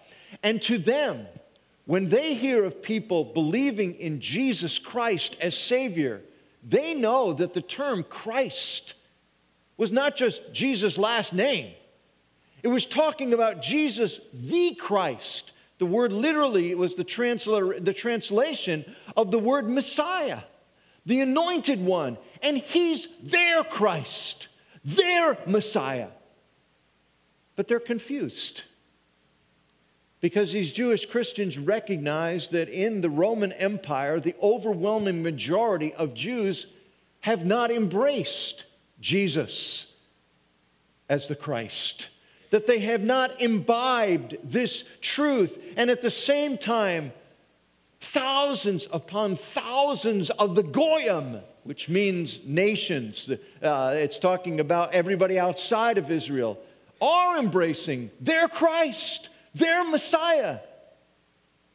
And 0.42 0.62
to 0.62 0.78
them, 0.78 1.26
when 1.86 2.08
they 2.08 2.34
hear 2.34 2.64
of 2.64 2.82
people 2.82 3.24
believing 3.24 3.94
in 3.94 4.20
Jesus 4.20 4.78
Christ 4.78 5.36
as 5.40 5.56
Savior, 5.56 6.22
they 6.62 6.94
know 6.94 7.32
that 7.32 7.54
the 7.54 7.62
term 7.62 8.04
Christ 8.04 8.94
was 9.76 9.90
not 9.90 10.14
just 10.14 10.52
Jesus' 10.52 10.98
last 10.98 11.32
name. 11.32 11.72
It 12.62 12.68
was 12.68 12.84
talking 12.84 13.32
about 13.32 13.62
Jesus, 13.62 14.20
the 14.34 14.74
Christ, 14.74 15.52
the 15.80 15.86
word 15.86 16.12
literally 16.12 16.74
was 16.74 16.94
the, 16.94 17.06
transla- 17.06 17.82
the 17.82 17.94
translation 17.94 18.84
of 19.16 19.30
the 19.30 19.38
word 19.38 19.66
Messiah, 19.66 20.40
the 21.06 21.22
anointed 21.22 21.82
one. 21.82 22.18
And 22.42 22.58
he's 22.58 23.08
their 23.22 23.64
Christ, 23.64 24.48
their 24.84 25.38
Messiah. 25.46 26.08
But 27.56 27.66
they're 27.66 27.80
confused 27.80 28.60
because 30.20 30.52
these 30.52 30.70
Jewish 30.70 31.06
Christians 31.06 31.56
recognize 31.56 32.48
that 32.48 32.68
in 32.68 33.00
the 33.00 33.08
Roman 33.08 33.52
Empire, 33.52 34.20
the 34.20 34.34
overwhelming 34.42 35.22
majority 35.22 35.94
of 35.94 36.12
Jews 36.12 36.66
have 37.20 37.46
not 37.46 37.70
embraced 37.70 38.66
Jesus 39.00 39.90
as 41.08 41.26
the 41.26 41.36
Christ 41.36 42.10
that 42.50 42.66
they 42.66 42.80
have 42.80 43.02
not 43.02 43.40
imbibed 43.40 44.36
this 44.42 44.84
truth. 45.00 45.58
And 45.76 45.90
at 45.90 46.02
the 46.02 46.10
same 46.10 46.58
time, 46.58 47.12
thousands 48.00 48.88
upon 48.92 49.36
thousands 49.36 50.30
of 50.30 50.54
the 50.54 50.62
Goyim, 50.62 51.40
which 51.64 51.88
means 51.88 52.40
nations. 52.44 53.30
Uh, 53.62 53.92
it's 53.94 54.18
talking 54.18 54.60
about 54.60 54.92
everybody 54.92 55.38
outside 55.38 55.98
of 55.98 56.10
Israel, 56.10 56.58
are 57.00 57.38
embracing 57.38 58.10
their 58.20 58.48
Christ, 58.48 59.28
their 59.54 59.84
Messiah. 59.84 60.58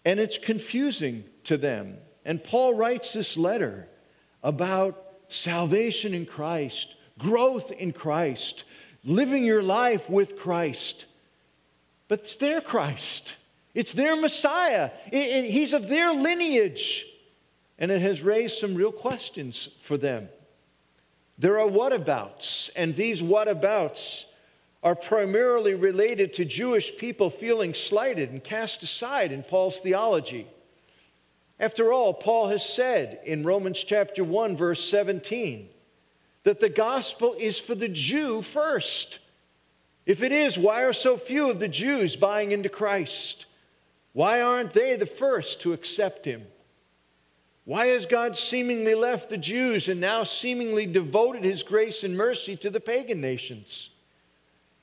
And 0.03 0.19
it's 0.19 0.37
confusing 0.37 1.23
to 1.45 1.57
them. 1.57 1.97
And 2.25 2.43
Paul 2.43 2.73
writes 2.73 3.13
this 3.13 3.37
letter 3.37 3.87
about 4.43 5.01
salvation 5.29 6.13
in 6.13 6.25
Christ, 6.25 6.95
growth 7.17 7.71
in 7.71 7.91
Christ, 7.91 8.63
living 9.05 9.45
your 9.45 9.63
life 9.63 10.09
with 10.09 10.37
Christ. 10.37 11.05
But 12.07 12.21
it's 12.21 12.35
their 12.35 12.59
Christ. 12.59 13.33
It's 13.73 13.93
their 13.93 14.15
Messiah. 14.15 14.91
he's 15.11 15.73
of 15.73 15.87
their 15.87 16.13
lineage. 16.13 17.05
And 17.77 17.91
it 17.91 18.01
has 18.01 18.21
raised 18.21 18.57
some 18.57 18.75
real 18.75 18.91
questions 18.91 19.69
for 19.81 19.97
them. 19.97 20.29
There 21.37 21.59
are 21.59 21.67
whatabouts, 21.67 22.69
and 22.77 22.95
these 22.95 23.21
whatabouts 23.21 24.25
are 24.81 24.95
primarily 24.95 25.73
related 25.73 26.33
to 26.35 26.45
Jewish 26.45 26.95
people 26.97 27.29
feeling 27.29 27.73
slighted 27.73 28.29
and 28.29 28.41
cast 28.41 28.83
aside 28.83 29.33
in 29.33 29.43
Paul's 29.43 29.79
theology. 29.79 30.47
After 31.59 31.91
all, 31.91 32.13
Paul 32.13 32.49
has 32.49 32.63
said 32.63 33.19
in 33.25 33.43
Romans 33.43 33.83
chapter 33.83 34.23
1, 34.23 34.55
verse 34.55 34.87
17, 34.89 35.69
that 36.45 36.59
the 36.59 36.69
gospel 36.69 37.35
is 37.37 37.59
for 37.59 37.75
the 37.75 37.89
Jew 37.89 38.41
first. 38.41 39.19
If 40.05 40.21
it 40.21 40.31
is, 40.31 40.57
why 40.57 40.83
are 40.83 40.93
so 40.93 41.17
few 41.17 41.49
of 41.49 41.59
the 41.59 41.67
Jews 41.67 42.15
buying 42.15 42.51
into 42.51 42.69
Christ? 42.69 43.47
Why 44.13 44.41
aren't 44.41 44.71
they 44.71 44.95
the 44.95 45.07
first 45.07 45.61
to 45.61 45.73
accept 45.73 46.23
him? 46.23 46.43
Why 47.65 47.87
has 47.87 48.05
God 48.05 48.37
seemingly 48.37 48.93
left 48.93 49.29
the 49.29 49.39
Jews 49.39 49.89
and 49.89 49.99
now 49.99 50.23
seemingly 50.23 50.85
devoted 50.85 51.43
his 51.43 51.63
grace 51.63 52.03
and 52.03 52.15
mercy 52.15 52.55
to 52.57 52.69
the 52.69 52.79
pagan 52.79 53.19
nations? 53.19 53.89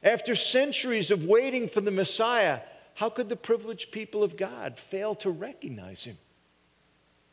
After 0.03 0.35
centuries 0.35 1.13
of 1.13 1.25
waiting 1.25 1.69
for 1.69 1.81
the 1.81 1.93
Messiah, 1.93 2.59
how 2.95 3.09
could 3.09 3.29
the 3.29 3.37
privileged 3.37 3.93
people 3.93 4.25
of 4.25 4.37
God 4.37 4.77
fail 4.77 5.15
to 5.17 5.31
recognize 5.31 6.03
him? 6.03 6.19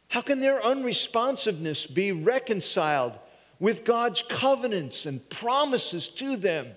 How 0.07 0.21
can 0.21 0.39
their 0.39 0.63
unresponsiveness 0.63 1.87
be 1.87 2.11
reconciled 2.11 3.17
with 3.59 3.83
God's 3.85 4.21
covenants 4.21 5.05
and 5.05 5.27
promises 5.29 6.07
to 6.09 6.37
them? 6.37 6.67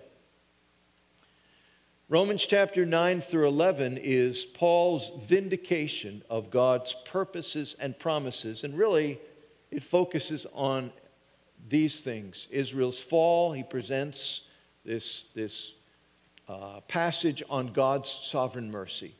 Romans 2.09 2.45
chapter 2.45 2.85
9 2.85 3.23
through 3.23 3.49
11 3.49 3.97
is 3.97 4.45
Paul's 4.45 5.11
vindication 5.27 6.23
of 6.29 6.51
God's 6.51 6.95
purposes 7.07 7.75
and 7.79 7.99
promises. 7.99 8.65
And 8.65 8.77
really, 8.77 9.19
it 9.71 9.83
focuses 9.83 10.47
on 10.53 10.93
these 11.69 12.01
things 12.03 12.49
Israel's 12.51 12.99
fall. 12.99 13.53
He 13.53 13.63
presents 13.63 14.43
this, 14.85 15.25
this 15.35 15.73
uh, 16.49 16.81
passage 16.89 17.43
on 17.49 17.69
God's 17.69 18.11
sovereign 18.11 18.71
mercy. 18.71 19.15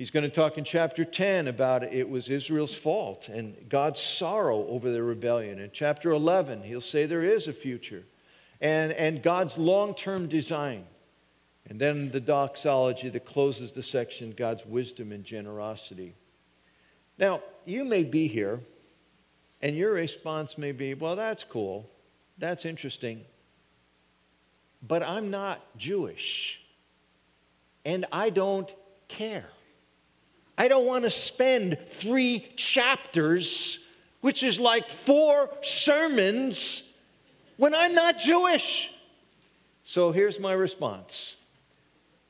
He's 0.00 0.10
going 0.10 0.22
to 0.22 0.30
talk 0.30 0.56
in 0.56 0.64
chapter 0.64 1.04
10 1.04 1.46
about 1.46 1.82
it 1.82 2.08
was 2.08 2.30
Israel's 2.30 2.74
fault 2.74 3.28
and 3.28 3.54
God's 3.68 4.00
sorrow 4.00 4.66
over 4.68 4.90
their 4.90 5.04
rebellion. 5.04 5.58
In 5.58 5.68
chapter 5.74 6.10
11, 6.12 6.62
he'll 6.62 6.80
say 6.80 7.04
there 7.04 7.22
is 7.22 7.48
a 7.48 7.52
future 7.52 8.04
and, 8.62 8.92
and 8.92 9.22
God's 9.22 9.58
long 9.58 9.94
term 9.94 10.26
design. 10.26 10.86
And 11.68 11.78
then 11.78 12.10
the 12.10 12.18
doxology 12.18 13.10
that 13.10 13.26
closes 13.26 13.72
the 13.72 13.82
section 13.82 14.32
God's 14.34 14.64
wisdom 14.64 15.12
and 15.12 15.22
generosity. 15.22 16.14
Now, 17.18 17.42
you 17.66 17.84
may 17.84 18.02
be 18.02 18.26
here, 18.26 18.58
and 19.60 19.76
your 19.76 19.92
response 19.92 20.56
may 20.56 20.72
be, 20.72 20.94
well, 20.94 21.14
that's 21.14 21.44
cool. 21.44 21.90
That's 22.38 22.64
interesting. 22.64 23.20
But 24.82 25.02
I'm 25.02 25.30
not 25.30 25.60
Jewish. 25.76 26.62
And 27.84 28.06
I 28.10 28.30
don't 28.30 28.72
care. 29.06 29.50
I 30.60 30.68
don't 30.68 30.84
want 30.84 31.04
to 31.04 31.10
spend 31.10 31.78
three 31.88 32.46
chapters, 32.54 33.78
which 34.20 34.42
is 34.42 34.60
like 34.60 34.90
four 34.90 35.48
sermons, 35.62 36.82
when 37.56 37.74
I'm 37.74 37.94
not 37.94 38.18
Jewish. 38.18 38.92
So 39.84 40.12
here's 40.12 40.38
my 40.38 40.52
response 40.52 41.36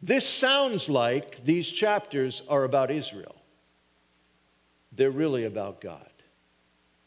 this 0.01 0.29
sounds 0.29 0.89
like 0.89 1.43
these 1.45 1.69
chapters 1.73 2.43
are 2.49 2.63
about 2.63 2.93
Israel. 2.93 3.35
They're 4.93 5.11
really 5.11 5.47
about 5.47 5.81
God. 5.81 6.07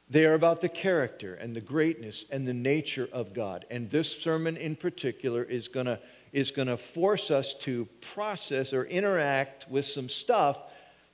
They 0.10 0.26
are 0.26 0.34
about 0.34 0.60
the 0.60 0.68
character 0.68 1.36
and 1.36 1.56
the 1.56 1.62
greatness 1.62 2.26
and 2.32 2.46
the 2.46 2.54
nature 2.54 3.08
of 3.14 3.34
God. 3.34 3.66
And 3.72 3.90
this 3.90 4.12
sermon 4.12 4.58
in 4.58 4.76
particular 4.76 5.42
is 5.42 5.70
going 5.70 5.86
to 5.86 6.02
is 6.34 6.52
going 6.52 6.68
to 6.68 6.76
force 6.76 7.32
us 7.32 7.54
to 7.62 7.88
process 8.02 8.74
or 8.74 8.84
interact 8.84 9.70
with 9.70 9.86
some 9.86 10.10
stuff 10.10 10.60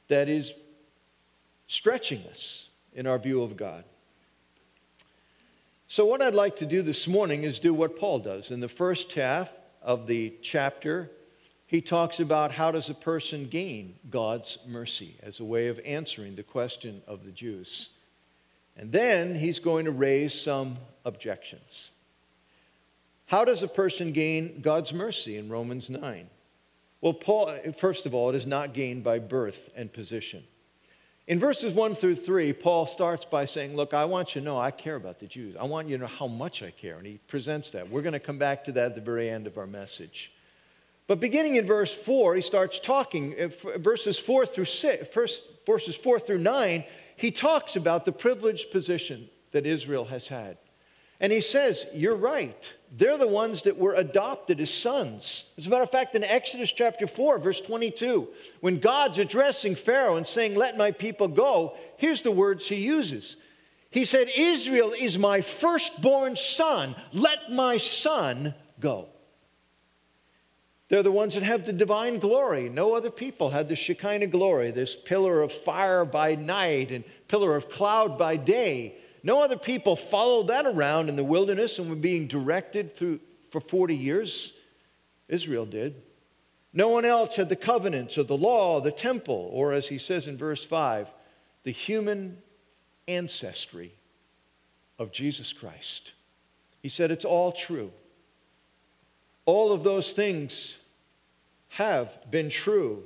that 0.09 0.27
is 0.27 0.53
stretching 1.67 2.23
us 2.29 2.67
in 2.93 3.07
our 3.07 3.17
view 3.17 3.41
of 3.41 3.55
God. 3.55 3.85
So, 5.87 6.05
what 6.05 6.21
I'd 6.21 6.35
like 6.35 6.57
to 6.57 6.65
do 6.65 6.81
this 6.81 7.07
morning 7.07 7.43
is 7.43 7.57
do 7.57 7.73
what 7.73 7.97
Paul 7.97 8.19
does. 8.19 8.51
In 8.51 8.59
the 8.59 8.67
first 8.67 9.13
half 9.13 9.49
of 9.81 10.05
the 10.05 10.33
chapter, 10.43 11.09
he 11.65 11.81
talks 11.81 12.19
about 12.19 12.51
how 12.51 12.71
does 12.71 12.89
a 12.89 12.93
person 12.93 13.47
gain 13.47 13.95
God's 14.09 14.57
mercy 14.67 15.15
as 15.23 15.39
a 15.39 15.45
way 15.45 15.67
of 15.67 15.79
answering 15.85 16.35
the 16.35 16.43
question 16.43 17.01
of 17.07 17.25
the 17.25 17.31
Jews. 17.31 17.89
And 18.75 18.91
then 18.91 19.35
he's 19.35 19.59
going 19.59 19.85
to 19.85 19.91
raise 19.91 20.33
some 20.33 20.77
objections. 21.05 21.91
How 23.25 23.45
does 23.45 23.61
a 23.61 23.67
person 23.67 24.11
gain 24.11 24.61
God's 24.61 24.93
mercy 24.93 25.37
in 25.37 25.49
Romans 25.49 25.89
9? 25.89 26.27
Well, 27.01 27.13
Paul, 27.13 27.57
first 27.77 28.05
of 28.05 28.13
all, 28.13 28.29
it 28.29 28.35
is 28.35 28.45
not 28.45 28.73
gained 28.73 29.03
by 29.03 29.19
birth 29.19 29.69
and 29.75 29.91
position. 29.91 30.43
In 31.27 31.39
verses 31.39 31.73
1 31.73 31.95
through 31.95 32.15
3, 32.15 32.53
Paul 32.53 32.87
starts 32.87 33.23
by 33.23 33.45
saying, 33.45 33.75
Look, 33.75 33.93
I 33.93 34.03
want 34.05 34.33
you 34.33 34.41
to 34.41 34.45
know 34.45 34.59
I 34.59 34.71
care 34.71 34.95
about 34.95 35.19
the 35.19 35.27
Jews. 35.27 35.55
I 35.57 35.63
want 35.63 35.87
you 35.87 35.95
to 35.95 36.01
know 36.01 36.07
how 36.07 36.27
much 36.27 36.63
I 36.63 36.71
care. 36.71 36.97
And 36.97 37.05
he 37.05 37.19
presents 37.27 37.69
that. 37.71 37.87
We're 37.87 38.01
going 38.01 38.13
to 38.13 38.19
come 38.19 38.39
back 38.39 38.65
to 38.65 38.71
that 38.73 38.85
at 38.87 38.95
the 38.95 39.01
very 39.01 39.29
end 39.29 39.45
of 39.45 39.57
our 39.57 39.67
message. 39.67 40.31
But 41.05 41.19
beginning 41.19 41.55
in 41.55 41.65
verse 41.65 41.93
4, 41.93 42.35
he 42.35 42.41
starts 42.41 42.79
talking, 42.79 43.35
uh, 43.39 43.77
verses 43.77 44.17
4 44.17 44.45
through 44.45 44.65
6, 44.65 45.07
first, 45.13 45.43
verses 45.65 45.95
4 45.95 46.19
through 46.19 46.39
9, 46.39 46.83
he 47.15 47.31
talks 47.31 47.75
about 47.75 48.05
the 48.05 48.11
privileged 48.11 48.71
position 48.71 49.29
that 49.51 49.65
Israel 49.65 50.05
has 50.05 50.27
had. 50.27 50.57
And 51.19 51.31
he 51.31 51.41
says, 51.41 51.85
You're 51.93 52.15
right. 52.15 52.73
They're 52.91 53.17
the 53.17 53.27
ones 53.27 53.63
that 53.63 53.77
were 53.77 53.93
adopted 53.93 54.59
as 54.59 54.73
sons. 54.73 55.43
As 55.57 55.67
a 55.67 55.69
matter 55.69 55.83
of 55.83 55.91
fact, 55.91 56.15
in 56.15 56.23
Exodus 56.23 56.71
chapter 56.71 57.05
4, 57.05 57.38
verse 57.38 57.61
22, 57.61 58.27
when 58.61 58.79
God's 58.79 59.19
addressing 59.19 59.75
Pharaoh 59.75 60.17
and 60.17 60.25
saying, 60.25 60.55
Let 60.55 60.77
my 60.77 60.91
people 60.91 61.27
go, 61.27 61.75
here's 61.97 62.21
the 62.21 62.31
words 62.31 62.67
he 62.67 62.77
uses. 62.77 63.35
He 63.91 64.05
said, 64.05 64.29
Israel 64.35 64.93
is 64.97 65.17
my 65.17 65.41
firstborn 65.41 66.35
son. 66.35 66.95
Let 67.11 67.51
my 67.51 67.77
son 67.77 68.53
go. 68.79 69.07
They're 70.89 71.03
the 71.03 71.11
ones 71.11 71.35
that 71.35 71.43
have 71.43 71.65
the 71.65 71.73
divine 71.73 72.17
glory. 72.17 72.67
No 72.67 72.93
other 72.93 73.11
people 73.11 73.49
had 73.51 73.67
the 73.67 73.75
Shekinah 73.75 74.27
glory, 74.27 74.71
this 74.71 74.95
pillar 74.95 75.41
of 75.41 75.51
fire 75.51 76.03
by 76.03 76.35
night 76.35 76.91
and 76.91 77.03
pillar 77.27 77.55
of 77.55 77.69
cloud 77.69 78.17
by 78.17 78.38
day. 78.38 78.95
No 79.23 79.41
other 79.41 79.57
people 79.57 79.95
followed 79.95 80.47
that 80.47 80.65
around 80.65 81.09
in 81.09 81.15
the 81.15 81.23
wilderness 81.23 81.79
and 81.79 81.89
were 81.89 81.95
being 81.95 82.27
directed 82.27 82.95
through 82.95 83.19
for 83.51 83.59
40 83.59 83.95
years. 83.95 84.53
Israel 85.27 85.65
did. 85.65 85.95
No 86.71 86.89
one 86.89 87.05
else 87.05 87.35
had 87.35 87.49
the 87.49 87.55
covenants 87.55 88.17
or 88.17 88.23
the 88.23 88.38
law, 88.38 88.75
or 88.75 88.81
the 88.81 88.91
temple, 88.91 89.49
or 89.51 89.73
as 89.73 89.88
he 89.88 89.97
says 89.97 90.27
in 90.27 90.38
verse 90.38 90.63
5, 90.63 91.07
the 91.63 91.71
human 91.71 92.38
ancestry 93.07 93.91
of 94.99 95.11
Jesus 95.11 95.51
Christ. 95.51 96.13
He 96.81 96.89
said 96.89 97.11
it's 97.11 97.25
all 97.25 97.51
true. 97.51 97.91
All 99.45 99.71
of 99.71 99.83
those 99.83 100.13
things 100.13 100.75
have 101.69 102.29
been 102.29 102.49
true. 102.49 103.03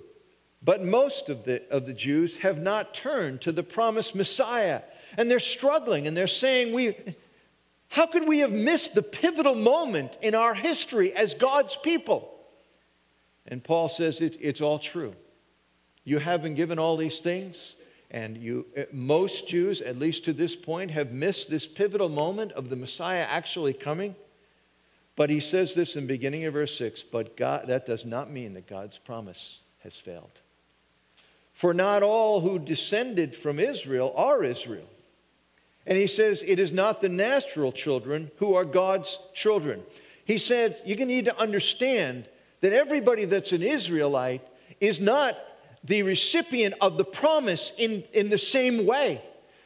But 0.62 0.84
most 0.84 1.29
of 1.29 1.43
the, 1.43 1.62
of 1.70 1.86
the 1.86 1.93
Jews 1.93 2.38
have 2.38 2.62
not 2.62 2.93
turned 2.93 3.41
to 3.41 3.51
the 3.51 3.63
promised 3.63 4.15
Messiah. 4.15 4.82
And 5.17 5.29
they're 5.29 5.39
struggling 5.39 6.08
and 6.08 6.15
they're 6.15 6.27
saying, 6.27 6.74
we, 6.74 6.96
How 7.89 8.05
could 8.05 8.27
we 8.27 8.39
have 8.39 8.51
missed 8.51 8.96
the 8.96 9.03
pivotal 9.03 9.55
moment 9.55 10.17
in 10.22 10.36
our 10.36 10.53
history 10.53 11.13
as 11.13 11.34
God's 11.34 11.75
people? 11.75 12.34
And 13.48 13.63
Paul 13.63 13.89
says 13.89 14.22
it, 14.22 14.38
it's 14.41 14.62
all 14.62 14.79
true. 14.79 15.13
You 16.03 16.20
have 16.20 16.41
been 16.41 16.55
given 16.55 16.79
all 16.79 16.98
these 16.98 17.20
things, 17.20 17.75
and 18.12 18.38
you, 18.38 18.65
eh, 18.75 18.86
most 18.91 19.48
Jews, 19.48 19.82
at 19.82 20.00
least 20.00 20.25
to 20.25 20.34
this 20.34 20.55
point, 20.55 20.91
have 20.91 21.12
missed 21.12 21.50
this 21.50 21.67
pivotal 21.67 22.10
moment 22.10 22.51
of 22.53 22.70
the 22.70 22.75
Messiah 22.75 23.25
actually 23.29 23.74
coming. 23.74 24.15
But 25.15 25.29
he 25.29 25.39
says 25.39 25.74
this 25.74 25.96
in 25.96 26.08
beginning 26.08 26.46
of 26.46 26.53
verse 26.53 26.75
6, 26.77 27.03
but 27.03 27.38
God, 27.38 27.67
that 27.67 27.86
does 27.86 28.05
not 28.05 28.32
mean 28.32 28.53
that 28.55 28.67
God's 28.67 28.98
promise 28.98 29.60
has 29.84 29.96
failed. 29.96 30.41
For 31.53 31.74
not 31.74 32.01
all 32.01 32.41
who 32.41 32.58
descended 32.58 33.36
from 33.36 33.60
Israel 33.60 34.13
are 34.15 34.43
Israel. 34.43 34.88
And 35.86 35.98
he 35.98 36.08
says, 36.08 36.44
It 36.46 36.60
is 36.60 36.72
not 36.72 37.02
the 37.02 37.10
natural 37.10 37.72
children 37.72 38.32
who 38.38 38.56
are 38.56 38.66
God's 38.66 39.20
children. 39.34 39.84
He 40.25 40.38
said, 40.38 40.82
You 40.86 40.96
need 41.06 41.25
to 41.25 41.40
understand 41.40 42.28
that 42.62 42.74
everybody 42.74 43.25
that's 43.25 43.52
an 43.52 43.63
Israelite 43.63 44.48
is 44.80 45.02
not 45.02 45.38
the 45.84 46.04
recipient 46.04 46.75
of 46.80 46.98
the 46.98 47.04
promise 47.04 47.74
in, 47.78 48.04
in 48.13 48.30
the 48.30 48.38
same 48.38 48.86
way. 48.86 49.22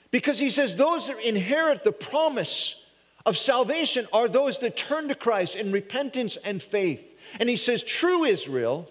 Because 0.10 0.40
he 0.40 0.50
says, 0.50 0.76
Those 0.76 1.08
that 1.08 1.20
inherit 1.20 1.84
the 1.84 1.92
promise 1.92 2.84
of 3.26 3.38
salvation 3.38 4.08
are 4.14 4.28
those 4.28 4.58
that 4.60 4.78
turn 4.78 5.10
to 5.10 5.16
Christ 5.16 5.56
in 5.56 5.72
repentance 5.72 6.38
and 6.44 6.62
faith. 6.62 7.16
And 7.40 7.48
he 7.48 7.58
says, 7.58 7.84
True 7.84 8.24
Israel, 8.24 8.90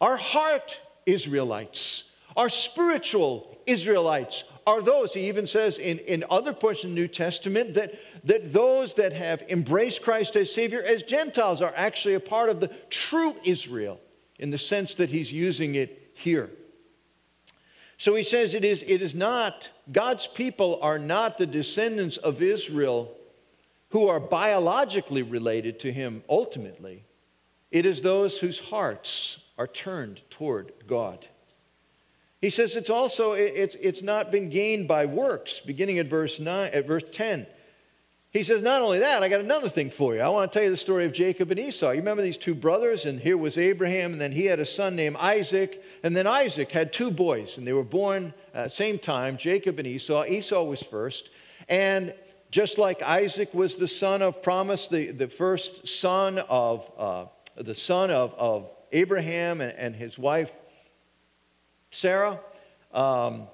our 0.00 0.16
heart 0.16 0.78
Israelites, 1.06 2.04
our 2.36 2.48
spiritual 2.48 3.56
Israelites 3.66 4.44
are 4.66 4.82
those. 4.82 5.14
He 5.14 5.28
even 5.28 5.46
says 5.46 5.78
in, 5.78 5.98
in 6.00 6.24
other 6.28 6.52
portions 6.52 6.84
of 6.84 6.90
the 6.90 7.00
New 7.00 7.08
Testament 7.08 7.74
that, 7.74 7.94
that 8.24 8.52
those 8.52 8.94
that 8.94 9.12
have 9.12 9.42
embraced 9.48 10.02
Christ 10.02 10.34
as 10.36 10.52
Savior 10.52 10.82
as 10.82 11.02
Gentiles 11.02 11.62
are 11.62 11.72
actually 11.76 12.14
a 12.14 12.20
part 12.20 12.48
of 12.48 12.60
the 12.60 12.68
true 12.90 13.36
Israel 13.44 14.00
in 14.38 14.50
the 14.50 14.58
sense 14.58 14.94
that 14.94 15.10
he's 15.10 15.32
using 15.32 15.76
it 15.76 16.10
here. 16.14 16.50
So 17.98 18.14
he 18.14 18.22
says 18.22 18.54
it 18.54 18.64
is, 18.64 18.84
it 18.86 19.00
is 19.00 19.14
not, 19.14 19.70
God's 19.90 20.26
people 20.26 20.78
are 20.82 20.98
not 20.98 21.38
the 21.38 21.46
descendants 21.46 22.16
of 22.18 22.42
Israel 22.42 23.16
who 23.90 24.08
are 24.08 24.20
biologically 24.20 25.22
related 25.22 25.80
to 25.80 25.92
him 25.92 26.22
ultimately. 26.28 27.04
It 27.70 27.86
is 27.86 28.02
those 28.02 28.38
whose 28.38 28.60
hearts 28.60 29.38
are 29.56 29.66
turned 29.66 30.20
toward 30.28 30.72
God. 30.86 31.26
He 32.40 32.50
says 32.50 32.76
it's 32.76 32.90
also 32.90 33.32
it's, 33.32 33.76
it's 33.80 34.02
not 34.02 34.30
been 34.30 34.50
gained 34.50 34.88
by 34.88 35.06
works, 35.06 35.60
beginning 35.60 35.98
at 35.98 36.06
verse 36.06 36.38
9 36.38 36.70
at 36.72 36.86
verse 36.86 37.04
10. 37.12 37.46
He 38.30 38.42
says, 38.42 38.62
Not 38.62 38.82
only 38.82 38.98
that, 38.98 39.22
I 39.22 39.28
got 39.28 39.40
another 39.40 39.70
thing 39.70 39.88
for 39.88 40.14
you. 40.14 40.20
I 40.20 40.28
want 40.28 40.52
to 40.52 40.58
tell 40.58 40.64
you 40.64 40.70
the 40.70 40.76
story 40.76 41.06
of 41.06 41.14
Jacob 41.14 41.50
and 41.50 41.58
Esau. 41.58 41.92
You 41.92 42.00
remember 42.00 42.22
these 42.22 42.36
two 42.36 42.54
brothers, 42.54 43.06
and 43.06 43.18
here 43.18 43.38
was 43.38 43.56
Abraham, 43.56 44.12
and 44.12 44.20
then 44.20 44.32
he 44.32 44.44
had 44.44 44.60
a 44.60 44.66
son 44.66 44.94
named 44.94 45.16
Isaac, 45.18 45.82
and 46.02 46.14
then 46.14 46.26
Isaac 46.26 46.70
had 46.70 46.92
two 46.92 47.10
boys, 47.10 47.56
and 47.56 47.66
they 47.66 47.72
were 47.72 47.82
born 47.82 48.34
at 48.52 48.72
same 48.72 48.98
time, 48.98 49.38
Jacob 49.38 49.78
and 49.78 49.88
Esau. 49.88 50.24
Esau 50.26 50.62
was 50.64 50.82
first, 50.82 51.30
and 51.70 52.12
just 52.50 52.76
like 52.76 53.00
Isaac 53.02 53.54
was 53.54 53.76
the 53.76 53.88
son 53.88 54.20
of 54.20 54.42
promise, 54.42 54.88
the, 54.88 55.12
the 55.12 55.28
first 55.28 55.88
son 55.88 56.38
of 56.38 56.90
uh, 56.98 57.24
the 57.56 57.74
son 57.74 58.10
of, 58.10 58.34
of 58.34 58.68
Abraham 58.92 59.62
and, 59.62 59.72
and 59.78 59.96
his 59.96 60.18
wife 60.18 60.52
Sarah. 61.90 62.40
Um, 62.92 63.48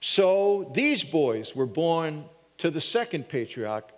so 0.00 0.70
these 0.74 1.04
boys 1.04 1.54
were 1.54 1.66
born 1.66 2.24
to 2.58 2.70
the 2.70 2.80
second 2.80 3.28
patriarch, 3.28 3.90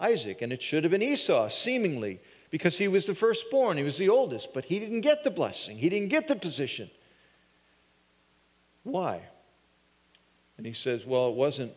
Isaac, 0.00 0.42
and 0.42 0.52
it 0.52 0.62
should 0.62 0.84
have 0.84 0.92
been 0.92 1.02
Esau, 1.02 1.48
seemingly, 1.48 2.20
because 2.50 2.78
he 2.78 2.88
was 2.88 3.06
the 3.06 3.14
firstborn, 3.14 3.76
he 3.76 3.82
was 3.82 3.98
the 3.98 4.08
oldest, 4.08 4.54
but 4.54 4.64
he 4.64 4.78
didn't 4.78 5.00
get 5.00 5.24
the 5.24 5.30
blessing, 5.30 5.76
he 5.76 5.88
didn't 5.88 6.08
get 6.08 6.28
the 6.28 6.36
position. 6.36 6.90
Why? 8.84 9.20
And 10.56 10.64
he 10.64 10.72
says, 10.72 11.04
Well, 11.04 11.28
it 11.30 11.34
wasn't 11.34 11.72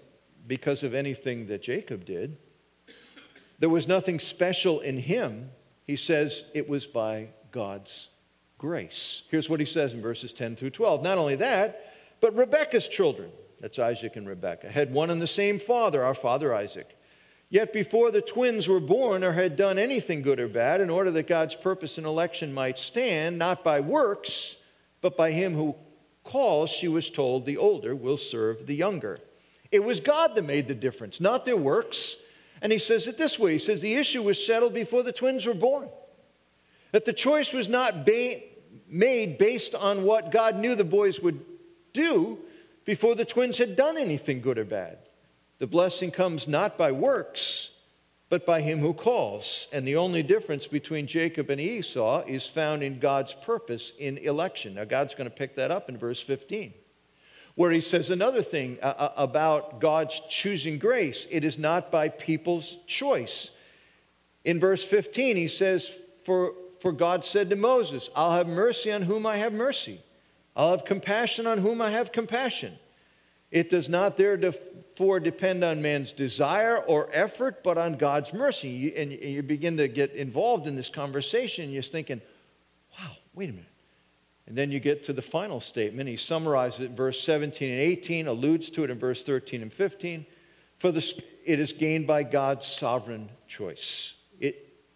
because 0.48 0.84
of 0.84 0.94
anything 0.94 1.48
that 1.48 1.64
Jacob 1.64 2.06
did. 2.06 2.38
There 3.58 3.70
was 3.70 3.88
nothing 3.88 4.20
special 4.20 4.80
in 4.80 4.98
him. 4.98 5.50
He 5.86 5.96
says 5.96 6.46
it 6.54 6.70
was 6.70 6.86
by 6.86 7.30
God's 7.52 8.10
grace. 8.60 9.24
Here's 9.30 9.50
what 9.50 9.60
he 9.60 9.66
says 9.66 9.94
in 9.94 10.01
verses 10.01 10.32
10 10.32 10.56
through 10.56 10.70
12. 10.70 11.01
Not 11.01 11.18
only 11.18 11.36
that, 11.38 11.94
but 12.22 12.36
Rebekah's 12.36 12.88
children, 12.88 13.32
that's 13.60 13.80
Isaac 13.80 14.16
and 14.18 14.28
Rebekah, 14.28 14.70
had 14.70 14.94
one 14.94 15.10
and 15.10 15.20
the 15.22 15.25
same 15.25 15.58
father, 15.58 16.04
our 16.04 16.13
father 16.13 16.54
Isaac. 16.54 16.96
Yet 17.50 17.74
before 17.74 18.12
the 18.12 18.22
twins 18.22 18.68
were 18.68 18.80
born 18.80 19.24
or 19.24 19.32
had 19.32 19.56
done 19.56 19.80
anything 19.80 20.22
good 20.22 20.39
or 20.39 20.48
bad, 20.48 20.82
in 20.82 20.89
order 20.92 21.10
that 21.10 21.28
God's 21.28 21.56
purpose 21.56 21.98
and 21.98 22.06
election 22.06 22.54
might 22.54 22.78
stand, 22.78 23.39
not 23.39 23.63
by 23.63 23.80
works, 23.80 24.58
but 25.02 25.17
by 25.17 25.32
him 25.32 25.56
who 25.56 25.74
calls, 26.24 26.69
she 26.69 26.88
was 26.88 27.10
told, 27.10 27.45
the 27.45 27.58
older 27.58 27.95
will 27.95 28.17
serve 28.17 28.67
the 28.67 28.76
younger. 28.76 29.19
It 29.72 29.84
was 29.84 30.00
God 30.00 30.36
that 30.36 30.43
made 30.43 30.67
the 30.67 30.76
difference, 30.76 31.19
not 31.19 31.45
their 31.45 31.58
works. 31.58 32.17
And 32.62 32.72
he 32.72 32.78
says 32.78 33.08
it 33.08 33.17
this 33.17 33.39
way 33.39 33.54
He 33.54 33.60
says, 33.60 33.82
The 33.82 33.95
issue 33.95 34.22
was 34.22 34.43
settled 34.45 34.74
before 34.74 35.02
the 35.02 35.13
twins 35.13 35.45
were 35.45 35.54
born. 35.54 35.89
That 36.91 37.06
the 37.06 37.13
choice 37.13 37.54
was 37.54 37.69
not 37.69 38.06
ba- 38.06 38.41
made 38.88 39.38
based 39.38 39.75
on 39.75 40.04
what 40.04 40.32
God 40.32 40.58
knew 40.58 40.75
the 40.75 40.84
boys 40.84 41.19
would 41.19 41.43
do 41.93 42.38
before 42.86 43.15
the 43.15 43.25
twins 43.25 43.58
had 43.58 43.75
done 43.75 43.97
anything 43.97 44.41
good 44.41 44.58
or 44.58 44.65
bad. 44.65 44.97
The 45.60 45.67
blessing 45.67 46.10
comes 46.10 46.47
not 46.47 46.78
by 46.78 46.91
works, 46.91 47.71
but 48.30 48.45
by 48.45 48.62
him 48.62 48.80
who 48.80 48.93
calls. 48.93 49.67
And 49.71 49.86
the 49.86 49.97
only 49.97 50.23
difference 50.23 50.67
between 50.67 51.06
Jacob 51.06 51.49
and 51.49 51.60
Esau 51.60 52.23
is 52.25 52.47
found 52.47 52.82
in 52.82 52.99
God's 52.99 53.34
purpose 53.34 53.91
in 53.99 54.17
election. 54.19 54.75
Now, 54.75 54.86
God's 54.86 55.15
going 55.15 55.30
to 55.30 55.36
pick 55.36 55.56
that 55.56 55.71
up 55.71 55.89
in 55.89 55.97
verse 55.97 56.21
15, 56.21 56.73
where 57.56 57.71
he 57.71 57.82
says 57.82 58.10
another 58.10 58.41
thing 58.41 58.78
uh, 58.82 58.86
uh, 58.86 59.13
about 59.17 59.82
God's 59.82 60.21
choosing 60.30 60.78
grace 60.78 61.28
it 61.30 61.43
is 61.43 61.58
not 61.58 61.91
by 61.91 62.10
people's 62.10 62.78
choice. 62.88 63.52
In 64.45 64.60
verse 64.60 64.84
15, 64.84 65.36
he 65.36 65.47
says, 65.47 65.91
For 66.23 66.54
for 66.80 66.92
God 66.92 67.26
said 67.26 67.50
to 67.50 67.56
Moses, 67.56 68.10
I'll 68.15 68.32
have 68.32 68.48
mercy 68.48 68.92
on 68.92 69.02
whom 69.02 69.26
I 69.26 69.38
have 69.38 69.54
mercy. 69.54 70.02
I'll 70.56 70.72
have 70.72 70.86
compassion 70.86 71.48
on 71.48 71.58
whom 71.58 71.82
I 71.82 71.92
have 71.92 72.12
compassion. 72.12 72.78
It 73.52 73.70
does 73.70 73.89
not 73.89 74.15
therefore 74.15 75.20
depend 75.20 75.63
on 75.63 75.82
man's 75.82 76.13
desire 76.13 76.78
or 76.78 77.10
effort, 77.12 77.63
but 77.63 77.78
on 77.78 77.98
God's 77.98 78.34
mercy. 78.34 78.96
And 78.96 79.12
you 79.12 79.42
begin 79.42 79.78
to 79.78 79.88
get 79.88 80.13
involved 80.13 80.68
in 80.68 80.76
this 80.76 80.89
conversation, 80.89 81.65
and 81.65 81.74
you're 81.74 81.82
thinking, 81.82 82.22
wow, 83.00 83.12
wait 83.34 83.50
a 83.50 83.54
minute. 83.54 83.65
And 84.46 84.58
then 84.58 84.72
you 84.72 84.80
get 84.80 85.04
to 85.06 85.13
the 85.13 85.22
final 85.22 85.62
statement. 85.62 86.10
He 86.10 86.18
summarizes 86.18 86.82
it 86.82 86.86
in 86.86 86.96
verse 86.96 87.22
17 87.22 87.72
and 87.72 87.80
18, 87.80 88.28
alludes 88.28 88.70
to 88.72 88.84
it 88.84 88.89
in 88.89 89.00
verse 89.00 89.24
13 89.24 89.62
and 89.62 89.72
15. 89.72 90.26
For 90.78 90.92
the, 90.92 91.24
it 91.46 91.60
is 91.60 91.72
gained 91.72 92.08
by 92.08 92.24
God's 92.24 92.65
sovereign 92.65 93.30
choice. 93.48 94.13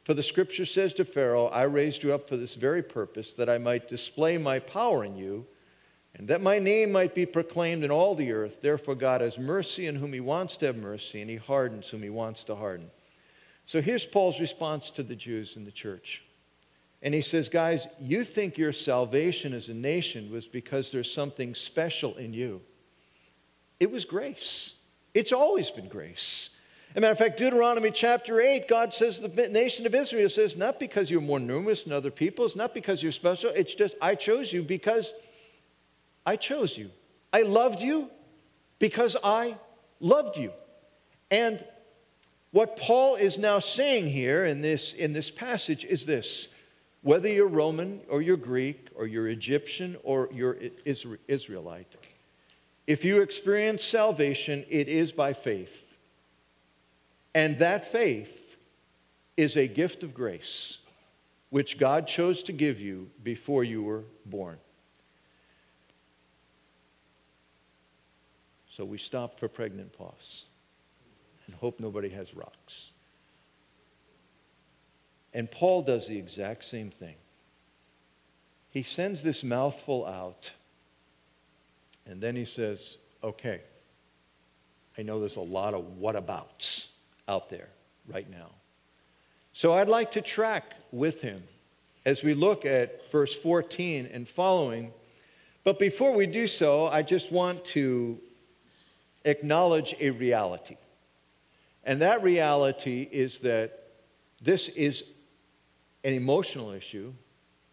For 0.04 0.14
the 0.14 0.24
scripture 0.24 0.66
says 0.66 0.94
to 0.96 1.06
Pharaoh, 1.06 1.48
I 1.48 1.64
raised 1.64 2.04
you 2.04 2.14
up 2.14 2.28
for 2.28 2.36
this 2.36 2.56
very 2.56 2.84
purpose, 2.84 3.34
that 3.34 3.50
I 3.50 3.58
might 3.58 3.88
display 3.88 4.38
my 4.38 4.60
power 4.60 5.06
in 5.06 5.16
you, 5.16 5.46
and 6.16 6.28
that 6.28 6.42
my 6.42 6.60
name 6.60 6.92
might 6.92 7.16
be 7.16 7.26
proclaimed 7.26 7.84
in 7.84 7.92
all 7.92 8.14
the 8.14 8.32
earth. 8.32 8.62
Therefore, 8.62 8.96
God 8.96 9.22
has 9.22 9.40
mercy 9.40 9.88
on 9.88 9.96
whom 9.96 10.14
he 10.14 10.20
wants 10.20 10.58
to 10.58 10.68
have 10.68 10.76
mercy, 10.76 11.22
and 11.22 11.30
he 11.30 11.38
hardens 11.38 11.88
whom 11.88 12.04
he 12.04 12.10
wants 12.10 12.44
to 12.46 12.56
harden. 12.56 12.92
So 13.66 13.82
here's 13.82 14.06
Paul's 14.06 14.40
response 14.40 14.92
to 14.92 15.04
the 15.04 15.16
Jews 15.16 15.56
in 15.56 15.64
the 15.64 15.72
church. 15.72 16.24
And 17.02 17.14
he 17.14 17.22
says, 17.22 17.50
Guys, 17.50 17.88
you 18.00 18.26
think 18.26 18.58
your 18.58 18.74
salvation 18.74 19.54
as 19.54 19.70
a 19.70 19.74
nation 19.74 20.32
was 20.32 20.48
because 20.48 20.92
there's 20.92 21.12
something 21.12 21.56
special 21.56 22.16
in 22.16 22.34
you. 22.34 22.62
It 23.80 23.90
was 23.90 24.06
grace. 24.06 24.74
It's 25.14 25.32
always 25.32 25.72
been 25.72 25.88
grace. 25.88 26.50
As 26.94 26.98
a 26.98 27.02
matter 27.02 27.12
of 27.14 27.18
fact, 27.18 27.38
Deuteronomy 27.40 27.90
chapter 27.90 28.40
8, 28.40 28.68
God 28.68 28.94
says 28.94 29.20
the 29.20 29.28
nation 29.28 29.88
of 29.88 29.96
Israel 29.96 30.30
says, 30.30 30.56
not 30.56 30.80
because 30.80 31.10
you're 31.10 31.22
more 31.22 31.40
numerous 31.40 31.86
than 31.86 31.92
other 31.92 32.12
peoples, 32.12 32.56
not 32.56 32.76
because 32.76 33.02
you're 33.02 33.12
special, 33.12 33.50
it's 33.50 33.74
just 33.74 33.96
I 34.00 34.14
chose 34.14 34.54
you 34.54 34.62
because 34.62 35.12
I 36.24 36.36
chose 36.36 36.78
you. 36.78 36.92
I 37.34 37.42
loved 37.42 37.82
you 37.82 38.12
because 38.78 39.18
I 39.24 39.58
loved 40.02 40.38
you. 40.38 40.52
And 41.32 41.66
what 42.52 42.78
Paul 42.78 43.16
is 43.16 43.40
now 43.40 43.58
saying 43.58 44.10
here 44.10 44.46
in 44.46 44.62
this, 44.62 44.94
in 44.94 45.14
this 45.14 45.32
passage 45.32 45.86
is 45.86 46.06
this 46.06 46.48
whether 47.02 47.28
you're 47.28 47.48
Roman 47.48 48.02
or 48.08 48.22
you're 48.22 48.38
Greek 48.38 48.90
or 48.94 49.08
you're 49.08 49.30
Egyptian 49.30 49.98
or 50.04 50.30
you're 50.32 50.58
Israelite, 50.86 51.92
if 52.86 53.04
you 53.04 53.24
experience 53.24 53.84
salvation, 53.84 54.64
it 54.70 54.88
is 54.88 55.12
by 55.12 55.34
faith. 55.34 55.93
And 57.36 57.58
that 57.60 57.86
faith 57.86 58.58
is 59.38 59.58
a 59.58 59.68
gift 59.68 60.04
of 60.04 60.14
grace 60.14 60.78
which 61.50 61.78
God 61.78 62.08
chose 62.08 62.42
to 62.44 62.52
give 62.52 62.80
you 62.80 63.10
before 63.24 63.64
you 63.64 63.84
were 63.84 64.04
born. 64.26 64.58
So 68.70 68.84
we 68.84 68.98
stop 68.98 69.40
for 69.40 69.48
pregnant 69.48 69.94
pause 69.94 70.46
and 71.46 71.56
hope 71.56 71.80
nobody 71.80 72.10
has 72.10 72.36
rocks. 72.36 72.90
And 75.34 75.50
Paul 75.50 75.84
does 75.84 76.08
the 76.08 76.18
exact 76.18 76.64
same 76.64 76.90
thing. 76.90 77.16
He 78.72 78.82
sends 78.82 79.22
this 79.22 79.44
mouthful 79.44 80.08
out, 80.08 80.50
and 82.08 82.20
then 82.20 82.36
he 82.36 82.46
says, 82.46 82.98
Okay, 83.24 83.62
I 84.98 85.04
know 85.04 85.20
there's 85.20 85.36
a 85.36 85.42
lot 85.42 85.76
of 85.76 86.00
whatabouts 86.00 86.88
out 87.28 87.50
there 87.50 87.70
right 88.08 88.30
now. 88.30 88.50
So 89.54 89.74
I'd 89.74 89.90
like 89.90 90.12
to 90.12 90.22
track 90.22 90.74
with 90.92 91.22
him 91.22 91.44
as 92.06 92.24
we 92.24 92.34
look 92.34 92.66
at 92.66 93.10
verse 93.12 93.34
14 93.36 94.10
and 94.12 94.28
following 94.28 94.92
But 95.64 95.80
before 95.80 96.14
we 96.14 96.26
do 96.26 96.48
so, 96.48 96.88
I 96.88 97.04
just 97.04 97.32
want 97.32 97.64
to 97.66 98.20
acknowledge 99.24 99.96
a 100.00 100.10
reality. 100.10 100.76
And 101.86 102.02
that 102.02 102.24
reality 102.24 103.08
is 103.12 103.40
that 103.40 103.84
this 104.42 104.70
is 104.70 105.04
an 106.04 106.14
emotional 106.14 106.72
issue 106.72 107.14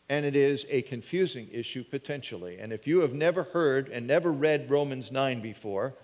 and 0.08 0.26
it 0.26 0.34
is 0.34 0.66
a 0.68 0.82
confusing 0.82 1.48
issue 1.52 1.84
potentially. 1.84 2.58
And 2.58 2.72
if 2.72 2.86
you 2.86 2.98
have 3.00 3.14
never 3.14 3.44
heard 3.44 3.88
and 3.88 4.06
never 4.06 4.32
read 4.32 4.70
Romans 4.70 5.12
9 5.12 5.40
before, 5.40 5.94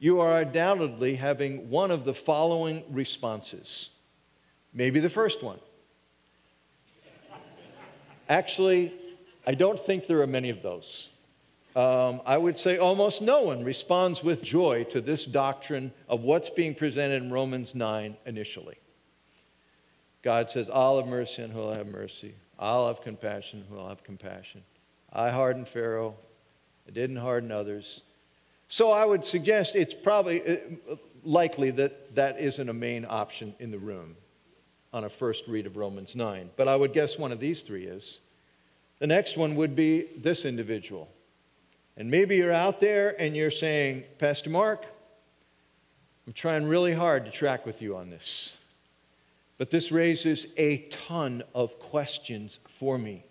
you 0.00 0.20
are 0.20 0.40
undoubtedly 0.40 1.14
having 1.14 1.68
one 1.68 1.90
of 1.90 2.04
the 2.04 2.14
following 2.14 2.82
responses. 2.90 3.90
Maybe 4.72 4.98
the 4.98 5.10
first 5.10 5.42
one. 5.42 5.60
Actually, 8.28 8.94
I 9.46 9.54
don't 9.54 9.78
think 9.78 10.06
there 10.06 10.22
are 10.22 10.26
many 10.26 10.48
of 10.48 10.62
those. 10.62 11.10
Um, 11.76 12.22
I 12.24 12.38
would 12.38 12.58
say 12.58 12.78
almost 12.78 13.20
no 13.20 13.42
one 13.42 13.62
responds 13.62 14.24
with 14.24 14.42
joy 14.42 14.84
to 14.84 15.00
this 15.00 15.26
doctrine 15.26 15.92
of 16.08 16.22
what's 16.22 16.48
being 16.48 16.74
presented 16.74 17.22
in 17.22 17.30
Romans 17.30 17.74
9 17.74 18.16
initially. 18.24 18.76
God 20.22 20.50
says, 20.50 20.70
I'll 20.72 20.96
have 20.96 21.06
mercy 21.06 21.42
on 21.42 21.50
who 21.50 21.58
will 21.58 21.74
have 21.74 21.86
mercy. 21.86 22.34
I'll 22.58 22.88
have 22.88 23.02
compassion 23.02 23.60
and 23.60 23.68
who 23.68 23.76
will 23.76 23.88
have 23.88 24.02
compassion. 24.02 24.62
I 25.12 25.30
hardened 25.30 25.68
Pharaoh. 25.68 26.14
I 26.88 26.90
didn't 26.90 27.16
harden 27.16 27.52
others. 27.52 28.00
So 28.70 28.92
I 28.92 29.04
would 29.04 29.24
suggest 29.24 29.74
it's 29.74 29.92
probably 29.92 30.42
uh, 30.48 30.94
likely 31.24 31.72
that 31.72 32.14
that 32.14 32.38
isn't 32.38 32.68
a 32.68 32.72
main 32.72 33.04
option 33.06 33.52
in 33.58 33.72
the 33.72 33.78
room 33.78 34.16
on 34.92 35.02
a 35.02 35.08
first 35.08 35.48
read 35.48 35.66
of 35.66 35.76
Romans 35.76 36.14
9. 36.14 36.50
But 36.56 36.68
I 36.68 36.76
would 36.76 36.92
guess 36.92 37.18
one 37.18 37.32
of 37.32 37.40
these 37.40 37.62
three 37.62 37.84
is. 37.84 38.18
The 39.00 39.08
next 39.08 39.36
one 39.36 39.56
would 39.56 39.74
be 39.74 40.06
this 40.16 40.44
individual. 40.44 41.08
And 41.96 42.12
maybe 42.12 42.36
you're 42.36 42.52
out 42.52 42.78
there 42.78 43.20
and 43.20 43.34
you're 43.36 43.50
saying, 43.50 44.04
Pastor 44.18 44.50
Mark, 44.50 44.84
I'm 46.28 46.32
trying 46.32 46.64
really 46.64 46.94
hard 46.94 47.24
to 47.24 47.32
track 47.32 47.66
with 47.66 47.82
you 47.82 47.96
on 47.96 48.08
this. 48.08 48.54
But 49.58 49.72
this 49.72 49.90
raises 49.90 50.46
a 50.56 50.88
ton 51.08 51.42
of 51.56 51.76
questions 51.80 52.60
for 52.78 52.96
me. 52.96 53.24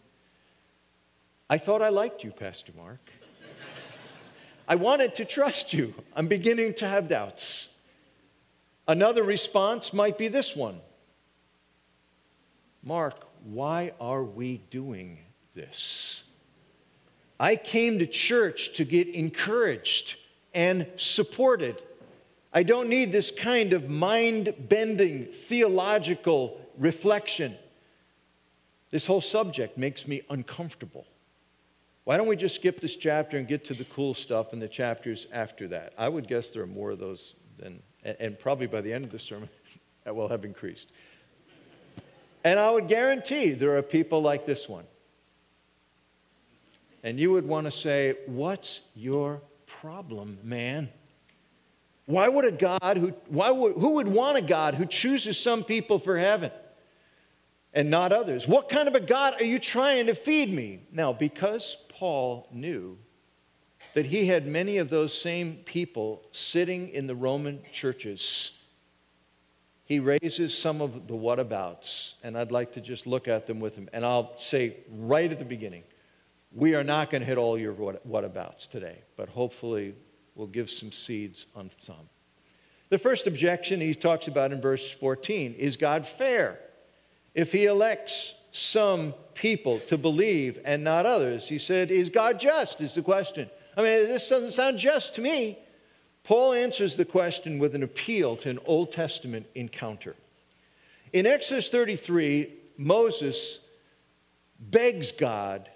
I 1.49 1.60
thought 1.60 1.82
I 1.82 1.89
liked 1.89 2.25
you, 2.25 2.32
Pastor 2.32 2.73
Mark. 2.75 2.99
I 4.69 4.75
wanted 4.75 5.15
to 5.15 5.25
trust 5.25 5.73
you. 5.73 5.95
I'm 6.15 6.27
beginning 6.27 6.75
to 6.75 6.88
have 6.88 7.08
doubts. 7.08 7.69
Another 8.88 9.23
response 9.23 9.93
might 9.93 10.17
be 10.17 10.27
this 10.27 10.55
one 10.55 10.79
Mark, 12.84 13.27
why 13.43 13.93
are 13.99 14.23
we 14.23 14.62
doing 14.69 15.17
this? 15.55 16.23
I 17.39 17.55
came 17.55 17.99
to 17.99 18.05
church 18.05 18.73
to 18.73 18.86
get 18.86 19.08
encouraged 19.10 20.17
and 20.53 20.86
supported. 20.97 21.82
I 22.53 22.63
don't 22.63 22.89
need 22.89 23.12
this 23.12 23.32
kind 23.32 23.73
of 23.73 23.89
mind 23.89 24.53
bending 24.69 25.25
theological 25.25 26.60
reflection. 26.77 27.55
This 28.91 29.05
whole 29.05 29.21
subject 29.21 29.77
makes 29.77 30.08
me 30.08 30.21
uncomfortable. 30.29 31.05
Why 32.10 32.17
don't 32.17 32.26
we 32.26 32.36
just 32.36 32.56
skip 32.56 32.82
this 32.82 32.95
chapter 32.95 33.38
and 33.38 33.48
get 33.48 33.63
to 33.65 33.76
the 33.76 33.84
cool 33.84 34.15
stuff 34.15 34.52
in 34.52 34.60
the 34.60 34.67
chapters 34.67 35.28
after 35.32 35.67
that? 35.67 35.93
I 35.95 36.10
would 36.10 36.28
guess 36.28 36.50
there 36.50 36.63
are 36.63 36.65
more 36.65 36.89
of 36.89 36.98
those 36.98 37.36
than, 37.60 37.84
and 38.04 38.39
probably 38.39 38.65
by 38.65 38.82
the 38.82 38.91
end 38.91 39.06
of 39.06 39.12
the 39.12 39.19
sermon, 39.19 39.48
that 40.06 40.15
will 40.15 40.28
have 40.28 40.43
increased. 40.43 40.88
And 42.43 42.60
I 42.60 42.72
would 42.72 42.88
guarantee 42.88 43.52
there 43.52 43.78
are 43.78 43.84
people 43.84 44.24
like 44.24 44.48
this 44.48 44.67
one 44.67 44.86
and 47.04 47.19
you 47.19 47.32
would 47.32 47.48
want 47.48 47.65
to 47.65 47.72
say, 47.72 48.15
What's 48.26 48.82
your 48.95 49.39
problem, 49.67 50.39
man? 50.43 50.89
Why 52.08 52.28
would 52.28 52.45
a 52.45 52.52
God 52.52 52.98
who, 52.98 53.13
why 53.28 53.52
would, 53.52 53.74
who 53.74 53.91
would 53.91 54.08
want 54.08 54.36
a 54.36 54.41
God 54.41 54.74
who 54.74 54.88
chooses 54.88 55.39
some 55.39 55.63
people 55.63 56.00
for 56.00 56.17
heaven 56.17 56.50
and 57.72 57.91
not 57.91 58.12
others? 58.12 58.48
What 58.48 58.67
kind 58.67 58.88
of 58.88 58.95
a 58.95 59.00
God 59.00 59.39
are 59.39 59.45
you 59.45 59.60
trying 59.60 60.08
to 60.08 60.15
feed 60.15 60.52
me? 60.52 60.80
Now, 60.91 61.13
because 61.13 61.78
Paul 61.99 62.47
knew 62.53 62.97
that 63.93 64.05
he 64.05 64.25
had 64.25 64.47
many 64.47 64.77
of 64.77 64.89
those 64.89 65.13
same 65.13 65.57
people 65.65 66.21
sitting 66.31 66.88
in 66.88 67.07
the 67.07 67.15
Roman 67.15 67.59
churches, 67.73 68.53
he 69.83 69.99
raises 69.99 70.57
some 70.57 70.79
of 70.81 71.07
the 71.09 71.13
whatabouts, 71.13 72.13
and 72.23 72.38
I'd 72.38 72.53
like 72.53 72.71
to 72.73 72.81
just 72.81 73.05
look 73.05 73.27
at 73.27 73.47
them 73.47 73.59
with 73.59 73.75
him. 73.75 73.89
And 73.91 74.05
I'll 74.05 74.38
say 74.38 74.77
right 74.89 75.29
at 75.29 75.39
the 75.39 75.45
beginning 75.45 75.83
we 76.53 76.73
are 76.73 76.85
not 76.85 77.12
going 77.12 77.19
to 77.19 77.27
hit 77.27 77.38
all 77.38 77.57
your 77.57 77.73
whatabouts 77.73 78.69
today, 78.69 78.99
but 79.17 79.27
hopefully 79.27 79.93
we'll 80.35 80.47
give 80.47 80.69
some 80.69 80.93
seeds 80.93 81.47
on 81.53 81.69
some. 81.75 82.07
The 82.88 82.97
first 82.97 83.27
objection 83.27 83.81
he 83.81 83.93
talks 83.93 84.29
about 84.29 84.53
in 84.53 84.62
verse 84.62 84.89
14 84.89 85.53
is 85.55 85.75
God 85.75 86.07
fair? 86.07 86.59
If 87.35 87.51
he 87.51 87.65
elects 87.65 88.35
some 88.53 89.13
people 89.39 89.80
to 89.88 89.97
believe 89.97 90.60
and 90.65 90.84
not 90.84 91.06
others, 91.06 91.47
he 91.47 91.58
said, 91.58 91.91
Is 91.91 92.10
God 92.10 92.39
just? 92.39 92.82
Is 92.82 92.93
the 92.93 93.02
question. 93.02 93.49
I 93.78 93.82
mean, 93.82 94.08
this 94.08 94.28
doesn't 94.28 94.52
sound 94.52 94.78
just 94.78 95.15
to 95.15 95.21
me. 95.21 95.58
Paul 96.23 96.54
answers 96.54 96.97
the 96.97 97.06
question 97.06 97.58
with 97.58 97.73
an 97.73 97.84
appeal 97.84 98.36
to 98.38 98.49
an 98.49 98.60
Old 98.65 98.91
Testament 98.91 99.47
encounter. 99.56 100.15
In 101.13 101.25
Exodus 101.25 101.69
33, 101.69 102.54
Moses 102.78 103.60
begs 104.60 105.12
God 105.13 105.69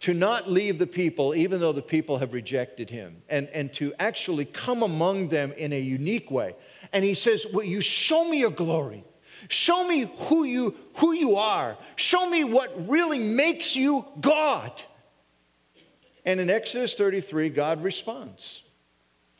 to 0.00 0.14
not 0.14 0.48
leave 0.48 0.78
the 0.78 0.86
people, 0.86 1.34
even 1.34 1.60
though 1.60 1.72
the 1.72 1.82
people 1.82 2.18
have 2.18 2.32
rejected 2.32 2.88
him, 2.88 3.22
and, 3.28 3.48
and 3.48 3.72
to 3.74 3.92
actually 3.98 4.44
come 4.44 4.82
among 4.82 5.28
them 5.28 5.52
in 5.52 5.72
a 5.72 5.80
unique 5.80 6.30
way. 6.30 6.54
And 6.92 7.04
he 7.04 7.14
says, 7.14 7.44
Will 7.52 7.64
you 7.64 7.80
show 7.80 8.24
me 8.24 8.38
your 8.38 8.50
glory? 8.50 9.04
Show 9.48 9.86
me 9.86 10.10
who 10.16 10.44
you, 10.44 10.76
who 10.96 11.12
you 11.12 11.36
are. 11.36 11.76
Show 11.96 12.28
me 12.28 12.44
what 12.44 12.88
really 12.88 13.18
makes 13.18 13.74
you 13.74 14.04
God. 14.20 14.72
And 16.24 16.40
in 16.40 16.50
Exodus 16.50 16.94
33, 16.94 17.48
God 17.50 17.82
responds. 17.82 18.62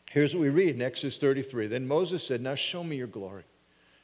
Here's 0.09 0.35
what 0.35 0.41
we 0.41 0.49
read 0.49 0.75
in 0.75 0.81
Exodus 0.81 1.17
33. 1.17 1.67
Then 1.67 1.87
Moses 1.87 2.23
said, 2.23 2.41
Now 2.41 2.55
show 2.55 2.83
me 2.83 2.97
your 2.97 3.07
glory. 3.07 3.43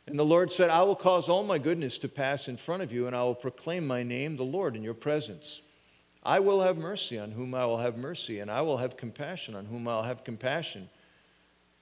And 0.05 0.17
the 0.17 0.23
Lord 0.23 0.53
said, 0.53 0.69
I 0.69 0.83
will 0.83 0.95
cause 0.95 1.27
all 1.27 1.43
my 1.43 1.57
goodness 1.57 1.97
to 1.97 2.07
pass 2.07 2.47
in 2.47 2.55
front 2.55 2.81
of 2.81 2.93
you, 2.93 3.07
and 3.07 3.15
I 3.15 3.23
will 3.23 3.36
proclaim 3.36 3.86
my 3.86 4.03
name, 4.03 4.38
the 4.38 4.43
Lord, 4.43 4.77
in 4.77 4.83
your 4.83 4.93
presence. 4.93 5.62
I 6.23 6.39
will 6.39 6.62
have 6.62 6.77
mercy 6.77 7.19
on 7.19 7.31
whom 7.31 7.53
I 7.53 7.65
will 7.65 7.77
have 7.77 7.97
mercy, 7.97 8.39
and 8.39 8.49
I 8.49 8.62
will 8.62 8.77
have 8.77 8.95
compassion 8.95 9.53
on 9.53 9.65
whom 9.65 9.86
I'll 9.88 10.03
have 10.03 10.23
compassion. 10.23 10.89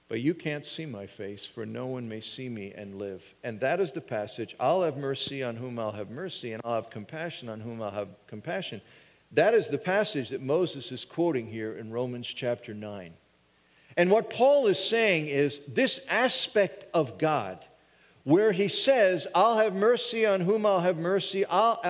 But 0.08 0.20
you 0.20 0.34
can't 0.34 0.64
see 0.64 0.86
my 0.86 1.06
face, 1.06 1.44
for 1.44 1.66
no 1.66 1.86
one 1.86 2.08
may 2.08 2.20
see 2.20 2.48
me 2.48 2.72
and 2.76 2.96
live. 2.96 3.24
And 3.42 3.58
that 3.60 3.80
is 3.80 3.90
the 3.90 4.00
passage 4.00 4.54
I'll 4.60 4.82
have 4.82 4.96
mercy 4.96 5.42
on 5.42 5.56
whom 5.56 5.78
I'll 5.78 5.92
have 5.92 6.10
mercy, 6.10 6.52
and 6.52 6.62
I'll 6.64 6.76
have 6.76 6.90
compassion 6.90 7.48
on 7.48 7.60
whom 7.60 7.82
I'll 7.82 7.90
have 7.90 8.08
compassion. 8.28 8.80
That 9.32 9.54
is 9.54 9.66
the 9.66 9.78
passage 9.78 10.28
that 10.28 10.40
Moses 10.40 10.92
is 10.92 11.04
quoting 11.04 11.48
here 11.48 11.76
in 11.76 11.90
Romans 11.90 12.28
chapter 12.28 12.72
9. 12.72 13.12
And 13.96 14.10
what 14.10 14.30
Paul 14.30 14.68
is 14.68 14.78
saying 14.78 15.26
is 15.26 15.60
this 15.66 16.00
aspect 16.08 16.86
of 16.94 17.18
God, 17.18 17.64
where 18.22 18.52
he 18.52 18.68
says, 18.68 19.26
I'll 19.34 19.58
have 19.58 19.74
mercy 19.74 20.24
on 20.24 20.40
whom 20.40 20.66
I'll 20.66 20.80
have 20.80 20.98
mercy, 20.98 21.44
I'll, 21.46 21.80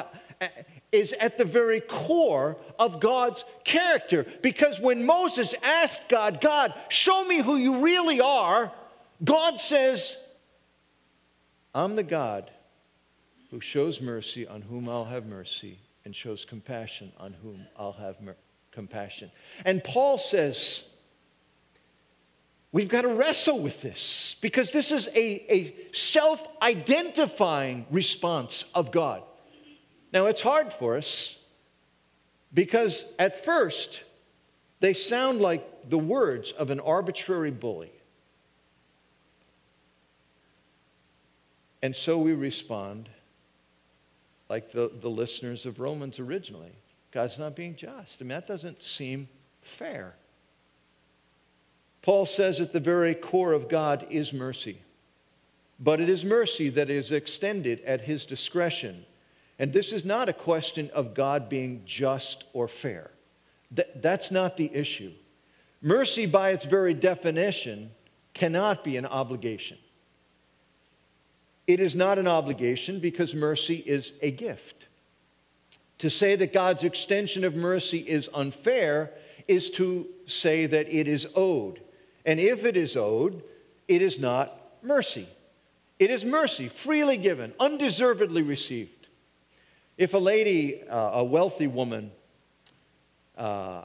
is 0.92 1.12
at 1.14 1.36
the 1.38 1.44
very 1.44 1.80
core 1.80 2.56
of 2.78 3.00
God's 3.00 3.44
character. 3.64 4.26
Because 4.42 4.80
when 4.80 5.04
Moses 5.04 5.54
asked 5.62 6.08
God, 6.08 6.40
God, 6.40 6.74
show 6.88 7.24
me 7.24 7.40
who 7.40 7.56
you 7.56 7.80
really 7.80 8.20
are, 8.20 8.72
God 9.24 9.60
says, 9.60 10.16
I'm 11.74 11.96
the 11.96 12.02
God 12.02 12.50
who 13.50 13.60
shows 13.60 14.00
mercy 14.00 14.46
on 14.46 14.62
whom 14.62 14.88
I'll 14.88 15.04
have 15.04 15.26
mercy 15.26 15.78
and 16.04 16.14
shows 16.14 16.44
compassion 16.44 17.12
on 17.18 17.32
whom 17.32 17.66
I'll 17.76 17.92
have 17.92 18.20
mer- 18.20 18.36
compassion. 18.70 19.30
And 19.64 19.82
Paul 19.82 20.18
says, 20.18 20.84
We've 22.72 22.88
got 22.88 23.02
to 23.02 23.08
wrestle 23.08 23.58
with 23.60 23.80
this 23.80 24.36
because 24.42 24.70
this 24.70 24.92
is 24.92 25.06
a, 25.08 25.52
a 25.52 25.74
self 25.92 26.46
identifying 26.60 27.86
response 27.90 28.64
of 28.74 28.92
God. 28.92 29.22
Now, 30.16 30.28
it's 30.28 30.40
hard 30.40 30.72
for 30.72 30.96
us 30.96 31.36
because 32.54 33.04
at 33.18 33.44
first 33.44 34.02
they 34.80 34.94
sound 34.94 35.42
like 35.42 35.90
the 35.90 35.98
words 35.98 36.52
of 36.52 36.70
an 36.70 36.80
arbitrary 36.80 37.50
bully. 37.50 37.92
And 41.82 41.94
so 41.94 42.16
we 42.16 42.32
respond 42.32 43.10
like 44.48 44.72
the, 44.72 44.90
the 45.02 45.10
listeners 45.10 45.66
of 45.66 45.80
Romans 45.80 46.18
originally 46.18 46.72
God's 47.12 47.38
not 47.38 47.54
being 47.54 47.76
just. 47.76 48.16
I 48.18 48.24
mean, 48.24 48.28
that 48.28 48.46
doesn't 48.46 48.82
seem 48.82 49.28
fair. 49.60 50.14
Paul 52.00 52.24
says 52.24 52.58
at 52.58 52.72
the 52.72 52.80
very 52.80 53.14
core 53.14 53.52
of 53.52 53.68
God 53.68 54.06
is 54.08 54.32
mercy, 54.32 54.80
but 55.78 56.00
it 56.00 56.08
is 56.08 56.24
mercy 56.24 56.70
that 56.70 56.88
is 56.88 57.12
extended 57.12 57.82
at 57.82 58.00
his 58.00 58.24
discretion 58.24 59.04
and 59.58 59.72
this 59.72 59.92
is 59.92 60.04
not 60.04 60.28
a 60.28 60.32
question 60.32 60.90
of 60.94 61.14
God 61.14 61.48
being 61.48 61.82
just 61.86 62.44
or 62.52 62.68
fair. 62.68 63.10
Th- 63.74 63.88
that's 63.96 64.30
not 64.30 64.56
the 64.56 64.70
issue. 64.72 65.12
Mercy, 65.80 66.26
by 66.26 66.50
its 66.50 66.64
very 66.64 66.94
definition, 66.94 67.90
cannot 68.34 68.84
be 68.84 68.96
an 68.96 69.06
obligation. 69.06 69.78
It 71.66 71.80
is 71.80 71.94
not 71.94 72.18
an 72.18 72.28
obligation 72.28 73.00
because 73.00 73.34
mercy 73.34 73.76
is 73.76 74.12
a 74.22 74.30
gift. 74.30 74.86
To 75.98 76.10
say 76.10 76.36
that 76.36 76.52
God's 76.52 76.84
extension 76.84 77.44
of 77.44 77.54
mercy 77.54 77.98
is 77.98 78.28
unfair 78.34 79.12
is 79.48 79.70
to 79.70 80.06
say 80.26 80.66
that 80.66 80.88
it 80.94 81.08
is 81.08 81.26
owed. 81.34 81.80
And 82.24 82.38
if 82.38 82.64
it 82.64 82.76
is 82.76 82.96
owed, 82.96 83.42
it 83.88 84.02
is 84.02 84.18
not 84.18 84.60
mercy. 84.82 85.28
It 85.98 86.10
is 86.10 86.24
mercy, 86.24 86.68
freely 86.68 87.16
given, 87.16 87.54
undeservedly 87.58 88.42
received. 88.42 88.90
If 89.96 90.14
a 90.14 90.18
lady, 90.18 90.82
uh, 90.82 91.20
a 91.20 91.24
wealthy 91.24 91.66
woman, 91.66 92.10
uh, 93.36 93.84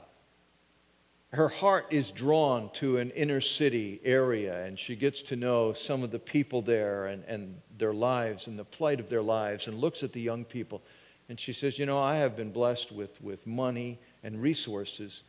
her 1.32 1.48
heart 1.48 1.86
is 1.90 2.10
drawn 2.10 2.70
to 2.74 2.98
an 2.98 3.10
inner 3.12 3.40
city 3.40 4.00
area 4.04 4.64
and 4.64 4.78
she 4.78 4.94
gets 4.94 5.22
to 5.22 5.36
know 5.36 5.72
some 5.72 6.02
of 6.02 6.10
the 6.10 6.18
people 6.18 6.60
there 6.60 7.06
and, 7.06 7.24
and 7.24 7.60
their 7.78 7.94
lives 7.94 8.46
and 8.46 8.58
the 8.58 8.64
plight 8.64 9.00
of 9.00 9.08
their 9.08 9.22
lives 9.22 9.66
and 9.66 9.78
looks 9.78 10.02
at 10.02 10.12
the 10.12 10.20
young 10.20 10.44
people 10.44 10.82
and 11.28 11.40
she 11.40 11.54
says, 11.54 11.78
You 11.78 11.86
know, 11.86 11.98
I 11.98 12.16
have 12.16 12.36
been 12.36 12.52
blessed 12.52 12.92
with, 12.92 13.18
with 13.22 13.46
money 13.46 13.98
and 14.22 14.42
resources. 14.42 15.22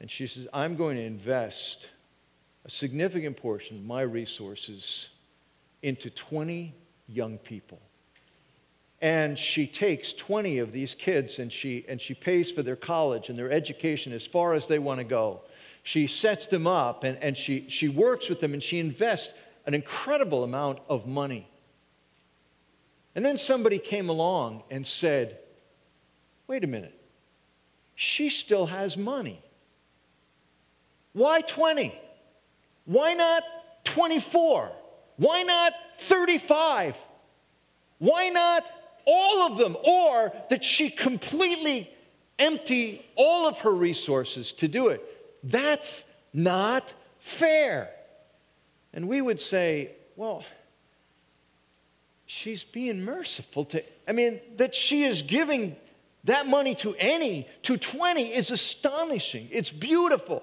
And 0.00 0.10
she 0.10 0.26
says, 0.26 0.48
I'm 0.52 0.76
going 0.76 0.96
to 0.96 1.02
invest 1.02 1.88
a 2.64 2.70
significant 2.70 3.36
portion 3.36 3.76
of 3.76 3.84
my 3.84 4.00
resources 4.00 5.08
into 5.82 6.08
20 6.08 6.74
young 7.06 7.36
people. 7.36 7.80
And 9.02 9.38
she 9.38 9.66
takes 9.66 10.12
20 10.12 10.58
of 10.58 10.72
these 10.72 10.94
kids 10.94 11.38
and 11.38 11.52
she, 11.52 11.84
and 11.88 12.00
she 12.00 12.14
pays 12.14 12.50
for 12.50 12.62
their 12.62 12.76
college 12.76 13.28
and 13.28 13.38
their 13.38 13.52
education 13.52 14.12
as 14.12 14.26
far 14.26 14.54
as 14.54 14.66
they 14.66 14.78
want 14.78 15.00
to 15.00 15.04
go. 15.04 15.42
She 15.82 16.06
sets 16.06 16.46
them 16.46 16.66
up 16.66 17.04
and, 17.04 17.18
and 17.18 17.36
she, 17.36 17.66
she 17.68 17.88
works 17.88 18.28
with 18.28 18.40
them 18.40 18.54
and 18.54 18.62
she 18.62 18.78
invests 18.78 19.34
an 19.66 19.74
incredible 19.74 20.44
amount 20.44 20.78
of 20.88 21.06
money. 21.06 21.48
And 23.14 23.24
then 23.24 23.38
somebody 23.38 23.78
came 23.78 24.08
along 24.08 24.62
and 24.70 24.86
said, 24.86 25.38
wait 26.46 26.64
a 26.64 26.66
minute, 26.66 26.98
she 27.94 28.30
still 28.30 28.66
has 28.66 28.96
money. 28.96 29.42
Why 31.12 31.40
20? 31.40 31.98
Why 32.84 33.14
not 33.14 33.42
24? 33.84 34.70
Why 35.16 35.42
not 35.42 35.72
35? 35.98 36.98
Why 37.98 38.28
not 38.28 38.64
all 39.06 39.46
of 39.46 39.58
them? 39.58 39.76
Or 39.82 40.32
that 40.50 40.62
she 40.64 40.90
completely 40.90 41.90
empty 42.38 43.04
all 43.16 43.48
of 43.48 43.60
her 43.60 43.70
resources 43.70 44.52
to 44.54 44.68
do 44.68 44.88
it. 44.88 45.02
That's 45.42 46.04
not 46.32 46.92
fair. 47.18 47.90
And 48.92 49.08
we 49.08 49.20
would 49.20 49.40
say, 49.40 49.92
well, 50.16 50.44
she's 52.26 52.64
being 52.64 53.02
merciful 53.02 53.64
to, 53.66 53.82
I 54.08 54.12
mean, 54.12 54.40
that 54.56 54.74
she 54.74 55.04
is 55.04 55.22
giving 55.22 55.76
that 56.24 56.46
money 56.46 56.74
to 56.76 56.94
any, 56.98 57.48
to 57.62 57.76
20, 57.76 58.34
is 58.34 58.50
astonishing. 58.50 59.48
It's 59.52 59.70
beautiful. 59.70 60.42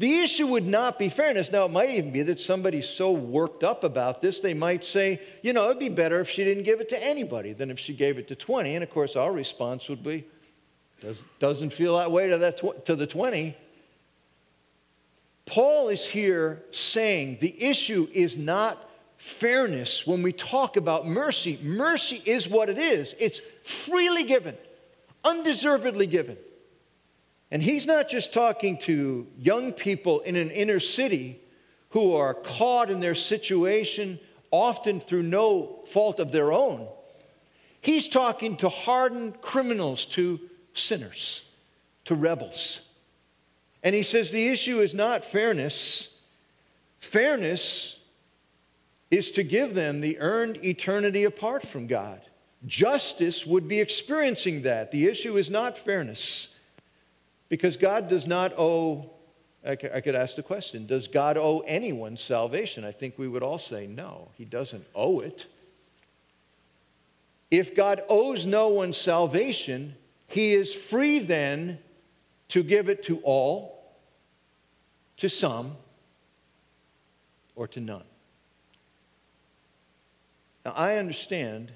The 0.00 0.20
issue 0.20 0.46
would 0.46 0.66
not 0.66 0.98
be 0.98 1.10
fairness. 1.10 1.52
Now, 1.52 1.66
it 1.66 1.72
might 1.72 1.90
even 1.90 2.10
be 2.10 2.22
that 2.22 2.40
somebody's 2.40 2.88
so 2.88 3.12
worked 3.12 3.62
up 3.62 3.84
about 3.84 4.22
this, 4.22 4.40
they 4.40 4.54
might 4.54 4.82
say, 4.82 5.20
you 5.42 5.52
know, 5.52 5.66
it'd 5.66 5.78
be 5.78 5.90
better 5.90 6.20
if 6.20 6.30
she 6.30 6.42
didn't 6.42 6.62
give 6.62 6.80
it 6.80 6.88
to 6.88 7.04
anybody 7.04 7.52
than 7.52 7.70
if 7.70 7.78
she 7.78 7.92
gave 7.92 8.16
it 8.16 8.26
to 8.28 8.34
20. 8.34 8.76
And 8.76 8.82
of 8.82 8.88
course, 8.88 9.14
our 9.14 9.30
response 9.30 9.90
would 9.90 10.02
be, 10.02 10.24
Does, 11.02 11.22
doesn't 11.38 11.74
feel 11.74 11.98
that 11.98 12.10
way 12.10 12.28
to, 12.28 12.38
that 12.38 12.56
tw- 12.56 12.82
to 12.86 12.96
the 12.96 13.06
20. 13.06 13.54
Paul 15.44 15.90
is 15.90 16.06
here 16.06 16.62
saying 16.70 17.36
the 17.42 17.62
issue 17.62 18.08
is 18.10 18.38
not 18.38 18.82
fairness 19.18 20.06
when 20.06 20.22
we 20.22 20.32
talk 20.32 20.78
about 20.78 21.06
mercy. 21.06 21.60
Mercy 21.62 22.22
is 22.24 22.48
what 22.48 22.70
it 22.70 22.78
is, 22.78 23.14
it's 23.18 23.42
freely 23.64 24.24
given, 24.24 24.56
undeservedly 25.24 26.06
given. 26.06 26.38
And 27.50 27.62
he's 27.62 27.86
not 27.86 28.08
just 28.08 28.32
talking 28.32 28.78
to 28.78 29.26
young 29.38 29.72
people 29.72 30.20
in 30.20 30.36
an 30.36 30.50
inner 30.50 30.80
city 30.80 31.40
who 31.90 32.14
are 32.14 32.34
caught 32.34 32.90
in 32.90 33.00
their 33.00 33.16
situation, 33.16 34.20
often 34.50 35.00
through 35.00 35.24
no 35.24 35.82
fault 35.88 36.20
of 36.20 36.30
their 36.30 36.52
own. 36.52 36.86
He's 37.80 38.08
talking 38.08 38.56
to 38.58 38.68
hardened 38.68 39.40
criminals, 39.40 40.04
to 40.06 40.38
sinners, 40.74 41.42
to 42.04 42.14
rebels. 42.14 42.80
And 43.82 43.94
he 43.94 44.02
says 44.02 44.30
the 44.30 44.48
issue 44.48 44.80
is 44.80 44.94
not 44.94 45.24
fairness. 45.24 46.14
Fairness 46.98 47.98
is 49.10 49.32
to 49.32 49.42
give 49.42 49.74
them 49.74 50.00
the 50.00 50.18
earned 50.18 50.64
eternity 50.64 51.24
apart 51.24 51.66
from 51.66 51.86
God. 51.86 52.20
Justice 52.66 53.46
would 53.46 53.66
be 53.66 53.80
experiencing 53.80 54.62
that. 54.62 54.92
The 54.92 55.06
issue 55.06 55.38
is 55.38 55.50
not 55.50 55.78
fairness. 55.78 56.48
Because 57.50 57.76
God 57.76 58.08
does 58.08 58.26
not 58.26 58.54
owe, 58.56 59.10
I 59.66 59.74
could 59.74 60.14
ask 60.14 60.36
the 60.36 60.42
question, 60.42 60.86
does 60.86 61.08
God 61.08 61.36
owe 61.36 61.58
anyone 61.66 62.16
salvation? 62.16 62.84
I 62.84 62.92
think 62.92 63.18
we 63.18 63.28
would 63.28 63.42
all 63.42 63.58
say 63.58 63.86
no, 63.86 64.28
He 64.38 64.46
doesn't 64.46 64.86
owe 64.94 65.20
it. 65.20 65.44
If 67.50 67.74
God 67.74 68.02
owes 68.08 68.46
no 68.46 68.68
one 68.68 68.92
salvation, 68.94 69.96
He 70.28 70.54
is 70.54 70.72
free 70.72 71.18
then 71.18 71.78
to 72.50 72.62
give 72.62 72.88
it 72.88 73.02
to 73.04 73.18
all, 73.18 73.84
to 75.18 75.28
some, 75.28 75.76
or 77.56 77.66
to 77.68 77.80
none. 77.80 78.04
Now, 80.64 80.72
I 80.76 80.96
understand 80.96 81.72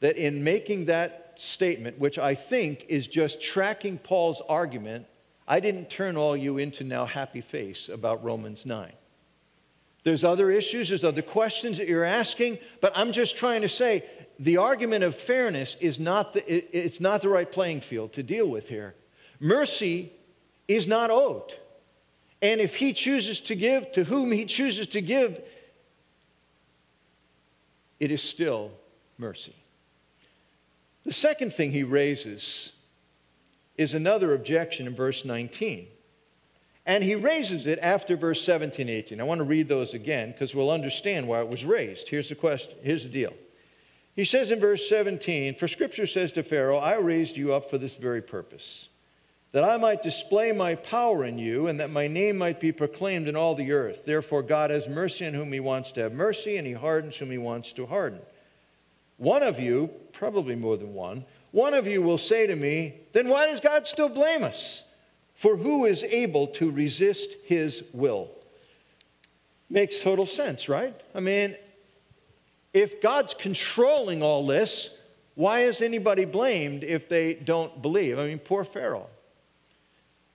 that 0.00 0.16
in 0.16 0.44
making 0.44 0.86
that 0.86 1.32
statement, 1.36 1.98
which 1.98 2.18
I 2.18 2.34
think 2.34 2.86
is 2.88 3.06
just 3.06 3.40
tracking 3.40 3.98
Paul's 3.98 4.42
argument, 4.48 5.06
I 5.48 5.60
didn't 5.60 5.90
turn 5.90 6.16
all 6.16 6.36
you 6.36 6.58
into 6.58 6.84
now 6.84 7.06
happy 7.06 7.40
face 7.40 7.88
about 7.88 8.24
Romans 8.24 8.66
9. 8.66 8.92
There's 10.02 10.24
other 10.24 10.50
issues, 10.50 10.88
there's 10.88 11.04
other 11.04 11.22
questions 11.22 11.78
that 11.78 11.88
you're 11.88 12.04
asking, 12.04 12.58
but 12.80 12.96
I'm 12.96 13.12
just 13.12 13.36
trying 13.36 13.62
to 13.62 13.68
say 13.68 14.04
the 14.38 14.58
argument 14.58 15.02
of 15.02 15.16
fairness 15.16 15.76
is 15.80 15.98
not 15.98 16.32
the, 16.32 16.76
it's 16.76 17.00
not 17.00 17.22
the 17.22 17.28
right 17.28 17.50
playing 17.50 17.80
field 17.80 18.12
to 18.12 18.22
deal 18.22 18.46
with 18.46 18.68
here. 18.68 18.94
Mercy 19.40 20.12
is 20.68 20.86
not 20.86 21.10
owed. 21.10 21.54
And 22.42 22.60
if 22.60 22.76
he 22.76 22.92
chooses 22.92 23.40
to 23.42 23.56
give 23.56 23.90
to 23.92 24.04
whom 24.04 24.30
he 24.30 24.44
chooses 24.44 24.86
to 24.88 25.00
give, 25.00 25.42
it 27.98 28.10
is 28.10 28.22
still 28.22 28.70
mercy. 29.18 29.54
The 31.06 31.12
second 31.12 31.52
thing 31.52 31.70
he 31.70 31.84
raises 31.84 32.72
is 33.76 33.94
another 33.94 34.34
objection 34.34 34.88
in 34.88 34.94
verse 34.94 35.24
19. 35.24 35.86
And 36.84 37.02
he 37.02 37.14
raises 37.14 37.66
it 37.66 37.78
after 37.80 38.16
verse 38.16 38.42
17, 38.42 38.88
18. 38.88 39.20
I 39.20 39.24
want 39.24 39.38
to 39.38 39.44
read 39.44 39.68
those 39.68 39.94
again 39.94 40.32
because 40.32 40.52
we'll 40.52 40.70
understand 40.70 41.28
why 41.28 41.40
it 41.40 41.48
was 41.48 41.64
raised. 41.64 42.08
Here's 42.08 42.28
the 42.28 42.34
question. 42.34 42.74
Here's 42.82 43.04
the 43.04 43.08
deal. 43.08 43.32
He 44.16 44.24
says 44.24 44.50
in 44.50 44.58
verse 44.58 44.88
17, 44.88 45.54
For 45.54 45.68
scripture 45.68 46.08
says 46.08 46.32
to 46.32 46.42
Pharaoh, 46.42 46.78
I 46.78 46.96
raised 46.96 47.36
you 47.36 47.54
up 47.54 47.70
for 47.70 47.78
this 47.78 47.94
very 47.94 48.22
purpose, 48.22 48.88
that 49.52 49.62
I 49.62 49.76
might 49.76 50.02
display 50.02 50.50
my 50.50 50.74
power 50.74 51.24
in 51.24 51.38
you, 51.38 51.68
and 51.68 51.78
that 51.78 51.90
my 51.90 52.08
name 52.08 52.36
might 52.36 52.58
be 52.58 52.72
proclaimed 52.72 53.28
in 53.28 53.36
all 53.36 53.54
the 53.54 53.70
earth. 53.70 54.04
Therefore, 54.04 54.42
God 54.42 54.70
has 54.70 54.88
mercy 54.88 55.24
on 55.24 55.34
whom 55.34 55.52
he 55.52 55.60
wants 55.60 55.92
to 55.92 56.00
have 56.00 56.12
mercy, 56.12 56.56
and 56.56 56.66
he 56.66 56.72
hardens 56.72 57.16
whom 57.16 57.30
he 57.30 57.38
wants 57.38 57.72
to 57.74 57.86
harden. 57.86 58.20
One 59.18 59.42
of 59.42 59.58
you, 59.58 59.90
probably 60.12 60.56
more 60.56 60.76
than 60.76 60.94
one, 60.94 61.24
one 61.52 61.74
of 61.74 61.86
you 61.86 62.02
will 62.02 62.18
say 62.18 62.46
to 62.46 62.56
me, 62.56 62.94
then 63.12 63.28
why 63.28 63.46
does 63.46 63.60
God 63.60 63.86
still 63.86 64.08
blame 64.08 64.44
us? 64.44 64.84
For 65.34 65.56
who 65.56 65.86
is 65.86 66.04
able 66.04 66.48
to 66.48 66.70
resist 66.70 67.30
his 67.44 67.82
will? 67.92 68.30
Makes 69.68 70.00
total 70.00 70.26
sense, 70.26 70.68
right? 70.68 70.94
I 71.14 71.20
mean, 71.20 71.56
if 72.72 73.00
God's 73.00 73.34
controlling 73.34 74.22
all 74.22 74.46
this, 74.46 74.90
why 75.34 75.60
is 75.60 75.82
anybody 75.82 76.24
blamed 76.24 76.84
if 76.84 77.08
they 77.08 77.34
don't 77.34 77.82
believe? 77.82 78.18
I 78.18 78.26
mean, 78.26 78.38
poor 78.38 78.64
Pharaoh. 78.64 79.08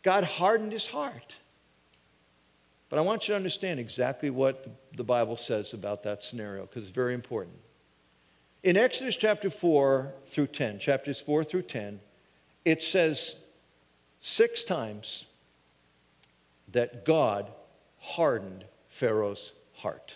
God 0.04 0.24
hardened 0.24 0.72
his 0.72 0.88
heart. 0.88 1.36
But 2.90 3.00
I 3.00 3.02
want 3.04 3.28
you 3.28 3.34
to 3.34 3.36
understand 3.36 3.80
exactly 3.80 4.30
what 4.30 4.68
the 4.98 5.04
Bible 5.04 5.38
says 5.38 5.74
about 5.74 6.04
that 6.04 6.24
scenario 6.24 6.66
because 6.66 6.84
it's 6.84 6.92
very 6.92 7.14
important. 7.14 7.56
In 8.64 8.78
Exodus 8.78 9.16
chapter 9.16 9.50
4 9.50 10.14
through 10.28 10.48
10, 10.48 10.78
chapters 10.78 11.20
4 11.20 11.44
through 11.44 11.64
10, 11.64 12.00
it 12.64 12.84
says 12.84 13.36
six 14.22 14.64
times 14.64 15.26
that 16.72 17.04
God 17.04 17.52
hardened 17.98 18.64
Pharaoh's 18.90 19.54
heart. 19.78 20.14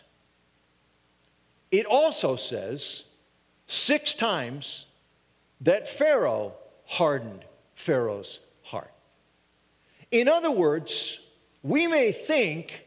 It 1.71 1.87
also 1.87 2.35
says 2.35 3.03
six 3.67 4.13
times 4.13 4.85
that 5.61 5.89
Pharaoh 5.89 6.53
hardened 6.85 7.43
Pharaoh's 7.73 8.39
heart. 8.61 8.91
In 10.11 10.27
other 10.27 10.51
words, 10.51 11.19
we 11.63 11.87
may 11.87 12.11
think 12.11 12.85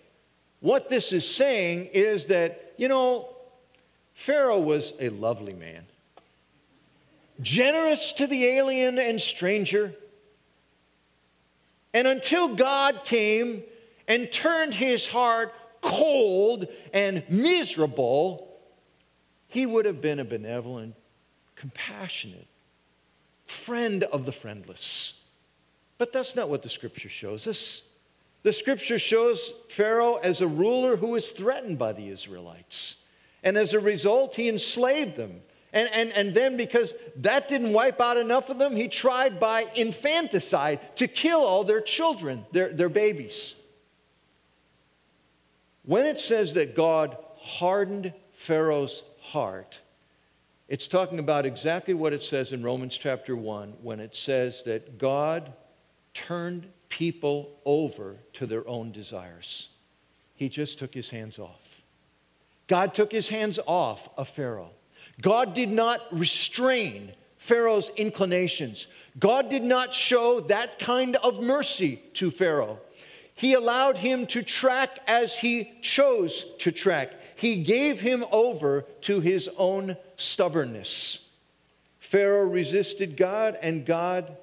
what 0.60 0.88
this 0.88 1.12
is 1.12 1.28
saying 1.28 1.86
is 1.86 2.26
that, 2.26 2.74
you 2.76 2.86
know, 2.86 3.28
Pharaoh 4.18 4.58
was 4.58 4.94
a 4.98 5.10
lovely 5.10 5.52
man, 5.52 5.86
generous 7.40 8.12
to 8.14 8.26
the 8.26 8.46
alien 8.46 8.98
and 8.98 9.20
stranger. 9.20 9.94
And 11.94 12.08
until 12.08 12.56
God 12.56 13.04
came 13.04 13.62
and 14.08 14.30
turned 14.30 14.74
his 14.74 15.06
heart 15.06 15.54
cold 15.82 16.66
and 16.92 17.22
miserable, 17.28 18.58
he 19.46 19.66
would 19.66 19.84
have 19.84 20.00
been 20.00 20.18
a 20.18 20.24
benevolent, 20.24 20.96
compassionate 21.54 22.48
friend 23.46 24.02
of 24.02 24.26
the 24.26 24.32
friendless. 24.32 25.14
But 25.96 26.12
that's 26.12 26.34
not 26.34 26.50
what 26.50 26.62
the 26.62 26.68
scripture 26.68 27.08
shows 27.08 27.46
us. 27.46 27.82
The 28.42 28.52
scripture 28.52 28.98
shows 28.98 29.54
Pharaoh 29.68 30.16
as 30.16 30.40
a 30.40 30.48
ruler 30.48 30.96
who 30.96 31.14
is 31.14 31.30
threatened 31.30 31.78
by 31.78 31.92
the 31.92 32.08
Israelites. 32.08 32.96
And 33.42 33.56
as 33.56 33.74
a 33.74 33.80
result, 33.80 34.34
he 34.34 34.48
enslaved 34.48 35.16
them. 35.16 35.40
And, 35.72 35.88
and, 35.92 36.12
and 36.12 36.34
then, 36.34 36.56
because 36.56 36.94
that 37.16 37.48
didn't 37.48 37.72
wipe 37.72 38.00
out 38.00 38.16
enough 38.16 38.48
of 38.48 38.58
them, 38.58 38.74
he 38.74 38.88
tried 38.88 39.38
by 39.38 39.66
infanticide 39.74 40.96
to 40.96 41.06
kill 41.06 41.40
all 41.40 41.62
their 41.62 41.80
children, 41.80 42.44
their, 42.52 42.72
their 42.72 42.88
babies. 42.88 43.54
When 45.84 46.04
it 46.04 46.18
says 46.18 46.54
that 46.54 46.74
God 46.74 47.16
hardened 47.36 48.12
Pharaoh's 48.32 49.02
heart, 49.20 49.78
it's 50.68 50.88
talking 50.88 51.18
about 51.18 51.46
exactly 51.46 51.94
what 51.94 52.12
it 52.12 52.22
says 52.22 52.52
in 52.52 52.62
Romans 52.62 52.96
chapter 52.96 53.36
1 53.36 53.74
when 53.82 54.00
it 54.00 54.14
says 54.14 54.62
that 54.64 54.98
God 54.98 55.52
turned 56.12 56.66
people 56.88 57.58
over 57.64 58.16
to 58.34 58.46
their 58.46 58.66
own 58.66 58.92
desires. 58.92 59.68
He 60.34 60.48
just 60.48 60.78
took 60.78 60.94
his 60.94 61.10
hands 61.10 61.38
off. 61.38 61.67
God 62.68 62.94
took 62.94 63.10
his 63.10 63.28
hands 63.28 63.58
off 63.66 64.08
of 64.16 64.28
Pharaoh. 64.28 64.70
God 65.20 65.54
did 65.54 65.70
not 65.70 66.00
restrain 66.16 67.12
Pharaoh's 67.38 67.90
inclinations. 67.96 68.86
God 69.18 69.48
did 69.48 69.64
not 69.64 69.94
show 69.94 70.40
that 70.42 70.78
kind 70.78 71.16
of 71.16 71.42
mercy 71.42 71.96
to 72.14 72.30
Pharaoh. 72.30 72.78
He 73.34 73.54
allowed 73.54 73.96
him 73.98 74.26
to 74.28 74.42
track 74.42 74.98
as 75.06 75.36
he 75.36 75.72
chose 75.80 76.44
to 76.58 76.70
track. 76.72 77.12
He 77.36 77.62
gave 77.62 78.00
him 78.00 78.24
over 78.32 78.82
to 79.02 79.20
his 79.20 79.48
own 79.56 79.96
stubbornness. 80.16 81.20
Pharaoh 82.00 82.46
resisted 82.46 83.16
God, 83.16 83.56
and 83.62 83.86
God 83.86 84.36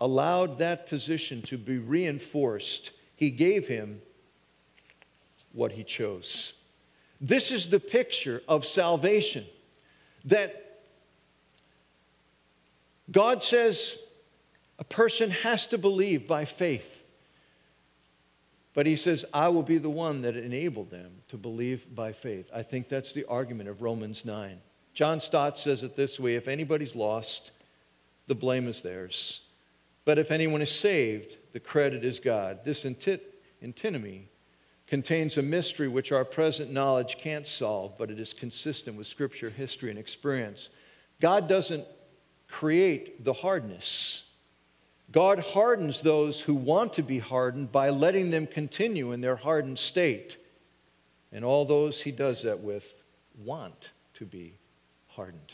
allowed 0.00 0.58
that 0.58 0.86
position 0.86 1.42
to 1.42 1.56
be 1.56 1.78
reinforced. 1.78 2.90
He 3.16 3.30
gave 3.30 3.66
him 3.66 4.02
what 5.52 5.72
he 5.72 5.84
chose. 5.84 6.52
This 7.24 7.52
is 7.52 7.70
the 7.70 7.80
picture 7.80 8.42
of 8.46 8.66
salvation 8.66 9.46
that 10.26 10.82
God 13.10 13.42
says 13.42 13.96
a 14.78 14.84
person 14.84 15.30
has 15.30 15.66
to 15.68 15.78
believe 15.78 16.28
by 16.28 16.44
faith. 16.44 17.06
But 18.74 18.84
he 18.84 18.94
says, 18.94 19.24
I 19.32 19.48
will 19.48 19.62
be 19.62 19.78
the 19.78 19.88
one 19.88 20.20
that 20.20 20.36
enabled 20.36 20.90
them 20.90 21.12
to 21.28 21.38
believe 21.38 21.86
by 21.94 22.12
faith. 22.12 22.50
I 22.52 22.62
think 22.62 22.90
that's 22.90 23.12
the 23.12 23.24
argument 23.24 23.70
of 23.70 23.80
Romans 23.80 24.26
9. 24.26 24.60
John 24.92 25.18
Stott 25.18 25.56
says 25.56 25.82
it 25.82 25.96
this 25.96 26.20
way 26.20 26.34
if 26.34 26.46
anybody's 26.46 26.94
lost, 26.94 27.52
the 28.26 28.34
blame 28.34 28.68
is 28.68 28.82
theirs. 28.82 29.40
But 30.04 30.18
if 30.18 30.30
anyone 30.30 30.60
is 30.60 30.70
saved, 30.70 31.38
the 31.54 31.60
credit 31.60 32.04
is 32.04 32.20
God. 32.20 32.66
This 32.66 32.84
antinomy 32.84 34.28
contains 34.86 35.38
a 35.38 35.42
mystery 35.42 35.88
which 35.88 36.12
our 36.12 36.24
present 36.24 36.70
knowledge 36.70 37.16
can't 37.18 37.46
solve, 37.46 37.96
but 37.98 38.10
it 38.10 38.20
is 38.20 38.32
consistent 38.32 38.96
with 38.96 39.06
Scripture, 39.06 39.50
history, 39.50 39.90
and 39.90 39.98
experience. 39.98 40.70
God 41.20 41.48
doesn't 41.48 41.86
create 42.48 43.24
the 43.24 43.32
hardness. 43.32 44.24
God 45.10 45.38
hardens 45.38 46.00
those 46.00 46.40
who 46.40 46.54
want 46.54 46.92
to 46.94 47.02
be 47.02 47.18
hardened 47.18 47.72
by 47.72 47.90
letting 47.90 48.30
them 48.30 48.46
continue 48.46 49.12
in 49.12 49.20
their 49.20 49.36
hardened 49.36 49.78
state. 49.78 50.36
And 51.32 51.44
all 51.44 51.64
those 51.64 52.02
he 52.02 52.10
does 52.10 52.42
that 52.42 52.60
with 52.60 52.86
want 53.42 53.90
to 54.14 54.24
be 54.24 54.54
hardened. 55.08 55.52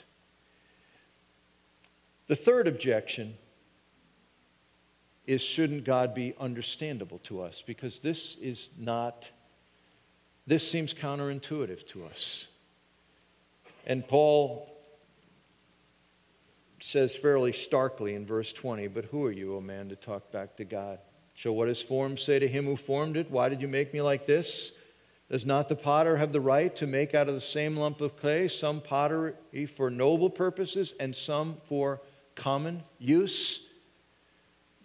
The 2.27 2.37
third 2.37 2.69
objection 2.69 3.35
is 5.31 5.41
shouldn't 5.41 5.85
God 5.85 6.13
be 6.13 6.35
understandable 6.41 7.21
to 7.21 7.41
us? 7.41 7.63
Because 7.65 8.01
this 8.01 8.37
is 8.43 8.69
not, 8.77 9.31
this 10.45 10.69
seems 10.69 10.93
counterintuitive 10.93 11.87
to 11.91 12.05
us. 12.05 12.49
And 13.87 14.07
Paul 14.09 14.77
says 16.81 17.15
fairly 17.15 17.53
starkly 17.53 18.17
in 18.17 18.27
verse 18.27 18.53
20, 18.53 18.89
But 18.89 19.05
who 19.05 19.25
are 19.25 19.31
you, 19.31 19.55
O 19.55 19.61
man, 19.61 19.89
to 19.91 19.95
talk 19.95 20.33
back 20.33 20.57
to 20.57 20.65
God? 20.65 20.99
Shall 21.35 21.55
what 21.55 21.69
is 21.69 21.81
formed 21.81 22.19
say 22.19 22.41
to 22.41 22.49
him 22.49 22.65
who 22.65 22.75
formed 22.75 23.17
it, 23.17 23.31
Why 23.31 23.49
did 23.49 23.63
you 23.63 23.69
make 23.69 23.95
me 23.95 24.03
like 24.03 24.27
this? 24.27 24.73
Does 25.31 25.47
not 25.47 25.69
the 25.69 25.77
potter 25.77 26.17
have 26.17 26.33
the 26.33 26.41
right 26.41 26.75
to 26.75 26.89
make 26.89 27.15
out 27.15 27.29
of 27.29 27.35
the 27.35 27.41
same 27.41 27.77
lump 27.77 28.01
of 28.01 28.17
clay 28.17 28.49
some 28.49 28.81
pottery 28.81 29.35
for 29.77 29.91
noble 29.91 30.29
purposes 30.29 30.93
and 30.99 31.15
some 31.15 31.59
for 31.69 32.01
common 32.35 32.83
use? 32.99 33.61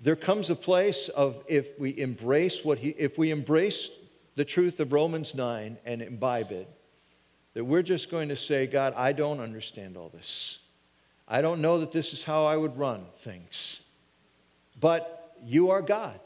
There 0.02 0.16
comes 0.16 0.50
a 0.50 0.56
place 0.56 1.10
of 1.10 1.44
if 1.48 1.80
we 1.80 1.98
embrace 1.98 2.64
what 2.64 2.78
he, 2.78 2.90
if 2.90 3.18
we 3.18 3.32
embrace 3.32 3.90
the 4.36 4.46
truth 4.46 4.80
of 4.80 4.94
Romans 4.94 5.34
9 5.34 5.78
and 5.86 6.02
imbibe 6.02 6.52
it, 6.52 6.70
that 7.54 7.64
we're 7.64 7.82
just 7.82 8.12
going 8.12 8.30
to 8.30 8.36
say, 8.36 8.68
God, 8.68 8.94
I 8.96 9.14
don't 9.14 9.40
understand 9.40 9.96
all 9.96 10.10
this. 10.10 10.60
I 11.28 11.42
don't 11.42 11.62
know 11.62 11.80
that 11.80 11.92
this 11.92 12.14
is 12.14 12.24
how 12.24 12.46
I 12.46 12.58
would 12.58 12.78
run 12.78 13.06
things. 13.20 13.82
But 14.80 15.36
you 15.44 15.72
are 15.72 15.82
God. 15.82 16.20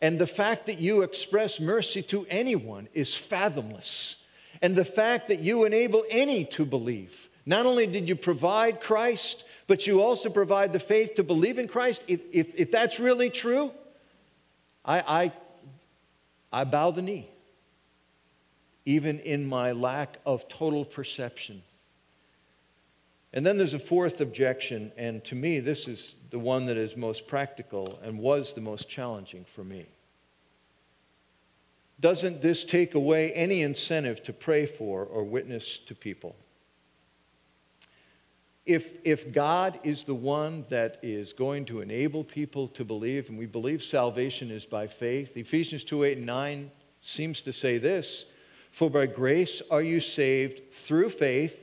And 0.00 0.18
the 0.18 0.26
fact 0.26 0.66
that 0.66 0.78
you 0.78 1.02
express 1.02 1.58
mercy 1.58 2.02
to 2.02 2.26
anyone 2.28 2.88
is 2.92 3.14
fathomless. 3.14 4.16
And 4.60 4.76
the 4.76 4.84
fact 4.84 5.28
that 5.28 5.38
you 5.38 5.64
enable 5.64 6.04
any 6.10 6.44
to 6.46 6.64
believe. 6.64 7.28
Not 7.46 7.64
only 7.64 7.86
did 7.86 8.08
you 8.08 8.16
provide 8.16 8.80
Christ, 8.80 9.44
but 9.66 9.86
you 9.86 10.00
also 10.00 10.30
provide 10.30 10.72
the 10.72 10.78
faith 10.78 11.14
to 11.16 11.22
believe 11.22 11.58
in 11.58 11.68
Christ. 11.68 12.02
If, 12.06 12.20
if, 12.32 12.54
if 12.54 12.70
that's 12.70 13.00
really 13.00 13.30
true, 13.30 13.72
I, 14.84 15.00
I, 15.00 15.32
I 16.52 16.64
bow 16.64 16.90
the 16.90 17.02
knee, 17.02 17.28
even 18.84 19.18
in 19.20 19.46
my 19.46 19.72
lack 19.72 20.18
of 20.24 20.48
total 20.48 20.84
perception 20.84 21.62
and 23.36 23.44
then 23.44 23.58
there's 23.58 23.74
a 23.74 23.78
fourth 23.78 24.22
objection, 24.22 24.90
and 24.96 25.22
to 25.24 25.34
me, 25.34 25.60
this 25.60 25.88
is 25.88 26.14
the 26.30 26.38
one 26.38 26.64
that 26.64 26.78
is 26.78 26.96
most 26.96 27.26
practical 27.26 27.98
and 28.02 28.18
was 28.18 28.54
the 28.54 28.62
most 28.62 28.88
challenging 28.88 29.44
for 29.54 29.62
me. 29.62 29.84
Doesn't 32.00 32.40
this 32.40 32.64
take 32.64 32.94
away 32.94 33.32
any 33.32 33.60
incentive 33.60 34.22
to 34.22 34.32
pray 34.32 34.64
for 34.64 35.04
or 35.04 35.22
witness 35.22 35.76
to 35.80 35.94
people? 35.94 36.34
If, 38.66 38.98
if 39.04 39.32
God 39.32 39.78
is 39.84 40.02
the 40.02 40.14
one 40.14 40.64
that 40.70 40.98
is 41.00 41.32
going 41.32 41.66
to 41.66 41.80
enable 41.80 42.24
people 42.24 42.66
to 42.68 42.84
believe, 42.84 43.28
and 43.28 43.38
we 43.38 43.46
believe 43.46 43.82
salvation 43.82 44.50
is 44.50 44.66
by 44.66 44.88
faith, 44.88 45.36
Ephesians 45.36 45.84
2 45.84 46.02
8 46.04 46.18
and 46.18 46.26
9 46.26 46.70
seems 47.00 47.40
to 47.42 47.52
say 47.52 47.78
this 47.78 48.26
For 48.72 48.90
by 48.90 49.06
grace 49.06 49.62
are 49.70 49.82
you 49.82 50.00
saved 50.00 50.72
through 50.72 51.10
faith 51.10 51.56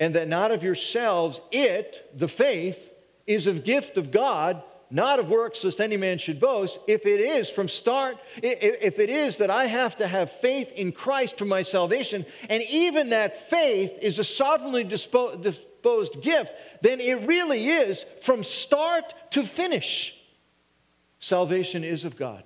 and 0.00 0.14
that 0.14 0.28
not 0.28 0.52
of 0.52 0.62
yourselves, 0.62 1.40
it, 1.50 2.10
the 2.16 2.28
faith, 2.28 2.92
is 3.26 3.46
a 3.46 3.52
gift 3.52 3.98
of 3.98 4.10
God, 4.10 4.62
not 4.90 5.18
of 5.18 5.28
works, 5.28 5.64
lest 5.64 5.80
any 5.80 5.96
man 5.96 6.18
should 6.18 6.40
boast. 6.40 6.78
If 6.86 7.04
it 7.04 7.20
is 7.20 7.50
from 7.50 7.68
start, 7.68 8.16
if 8.42 8.98
it 8.98 9.10
is 9.10 9.36
that 9.38 9.50
I 9.50 9.66
have 9.66 9.96
to 9.96 10.06
have 10.06 10.30
faith 10.30 10.72
in 10.72 10.92
Christ 10.92 11.36
for 11.36 11.44
my 11.44 11.62
salvation, 11.62 12.24
and 12.48 12.62
even 12.70 13.10
that 13.10 13.48
faith 13.48 13.92
is 14.00 14.18
a 14.18 14.24
sovereignly 14.24 14.84
disposed 14.84 16.22
gift, 16.22 16.52
then 16.80 17.00
it 17.00 17.26
really 17.26 17.68
is 17.68 18.04
from 18.22 18.42
start 18.42 19.14
to 19.32 19.44
finish. 19.44 20.18
Salvation 21.20 21.84
is 21.84 22.04
of 22.04 22.16
God. 22.16 22.44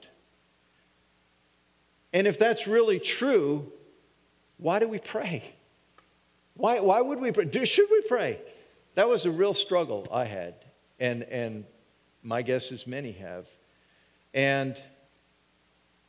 And 2.13 2.27
if 2.27 2.39
that's 2.39 2.67
really 2.67 2.99
true, 2.99 3.71
why 4.59 4.79
do 4.79 4.89
we 4.89 4.99
pray? 4.99 5.45
Why, 6.55 6.81
why 6.81 7.01
would 7.01 7.21
we 7.21 7.33
pray? 7.33 7.65
Should 7.65 7.89
we 7.91 8.03
pray? 8.03 8.41
That 8.95 9.09
was 9.09 9.25
a 9.25 9.31
real 9.31 9.55
struggle 9.55 10.07
I 10.13 10.25
had, 10.25 10.55
and, 11.01 11.23
and 11.23 11.65
my 12.23 12.43
guess 12.43 12.73
is 12.73 12.87
many 12.87 13.13
have. 13.13 13.47
And 14.35 14.81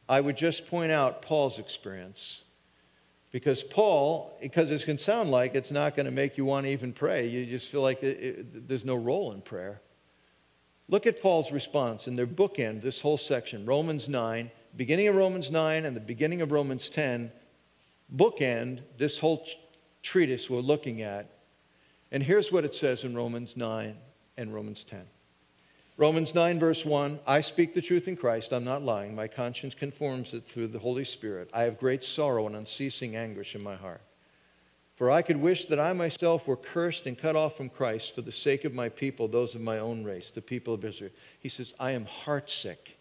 I 0.08 0.20
would 0.22 0.38
just 0.38 0.68
point 0.68 0.92
out 0.92 1.22
Paul's 1.22 1.60
experience. 1.60 2.44
Because 3.32 3.64
Paul, 3.64 4.38
because 4.42 4.70
it 4.70 4.86
can 4.86 5.00
sound 5.00 5.32
like 5.32 5.56
it's 5.56 5.72
not 5.72 5.96
going 5.96 6.06
to 6.06 6.12
make 6.12 6.38
you 6.38 6.46
want 6.46 6.68
to 6.68 6.72
even 6.72 6.94
pray, 6.94 7.28
you 7.28 7.48
just 7.48 7.68
feel 7.68 7.82
like 7.82 8.04
it, 8.04 8.24
it, 8.24 8.68
there's 8.68 8.86
no 8.86 8.96
role 8.96 9.32
in 9.32 9.42
prayer. 9.42 9.82
Look 10.88 11.08
at 11.08 11.20
Paul's 11.22 11.52
response 11.52 12.08
in 12.08 12.16
their 12.16 12.28
bookend, 12.28 12.84
this 12.84 13.02
whole 13.02 13.18
section, 13.18 13.66
Romans 13.66 14.08
9, 14.08 14.52
beginning 14.76 15.08
of 15.08 15.16
Romans 15.16 15.50
9 15.50 15.86
and 15.86 15.96
the 15.96 16.02
beginning 16.02 16.42
of 16.42 16.52
Romans 16.52 16.90
10, 16.90 17.32
bookend 18.16 18.82
this 18.98 19.18
whole 19.18 19.48
treatise 20.04 20.48
we're 20.50 20.60
looking 20.60 21.02
at. 21.02 21.32
And 22.12 22.22
here's 22.22 22.52
what 22.52 22.66
it 22.66 22.76
says 22.76 23.04
in 23.04 23.16
Romans 23.16 23.58
9 23.58 23.96
and 24.38 24.54
Romans 24.54 24.84
10. 24.84 25.02
Romans 25.96 26.34
9, 26.34 26.58
verse 26.58 26.84
1 26.84 27.20
I 27.28 27.42
speak 27.42 27.74
the 27.74 27.82
truth 27.82 28.08
in 28.08 28.16
Christ. 28.16 28.52
I'm 28.52 28.64
not 28.64 28.82
lying. 28.82 29.14
My 29.16 29.28
conscience 29.28 29.76
conforms 29.76 30.34
it 30.34 30.46
through 30.46 30.68
the 30.68 30.80
Holy 30.80 31.06
Spirit. 31.06 31.50
I 31.54 31.64
have 31.64 31.80
great 31.80 32.04
sorrow 32.04 32.48
and 32.48 32.56
unceasing 32.56 33.16
anguish 33.16 33.54
in 33.54 33.62
my 33.62 33.76
heart. 33.76 34.02
For 34.96 35.12
I 35.12 35.22
could 35.22 35.38
wish 35.38 35.66
that 35.66 35.80
I 35.80 35.94
myself 35.94 36.48
were 36.48 36.58
cursed 36.58 37.08
and 37.08 37.18
cut 37.18 37.36
off 37.36 37.58
from 37.58 37.70
Christ 37.70 38.14
for 38.14 38.22
the 38.22 38.32
sake 38.32 38.64
of 38.64 38.74
my 38.74 38.90
people, 38.90 39.28
those 39.28 39.56
of 39.56 39.62
my 39.62 39.80
own 39.80 40.04
race, 40.04 40.32
the 40.32 40.42
people 40.42 40.74
of 40.74 40.86
Israel. 40.86 41.12
He 41.40 41.50
says, 41.50 41.74
I 41.80 41.92
am 41.92 42.06
heartsick 42.06 42.96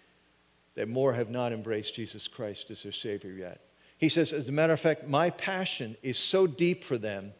that 0.74 0.88
more 0.88 1.12
have 1.12 1.30
not 1.30 1.52
embraced 1.52 1.94
Jesus 1.94 2.28
Christ 2.28 2.70
as 2.70 2.82
their 2.82 2.92
Savior 2.92 3.32
yet. 3.32 3.60
He 3.98 4.08
says, 4.08 4.32
as 4.32 4.48
a 4.48 4.52
matter 4.52 4.72
of 4.72 4.80
fact, 4.80 5.06
my 5.06 5.30
passion 5.30 5.96
is 6.02 6.18
so 6.18 6.46
deep 6.46 6.82
for 6.82 6.98
them 6.98 7.32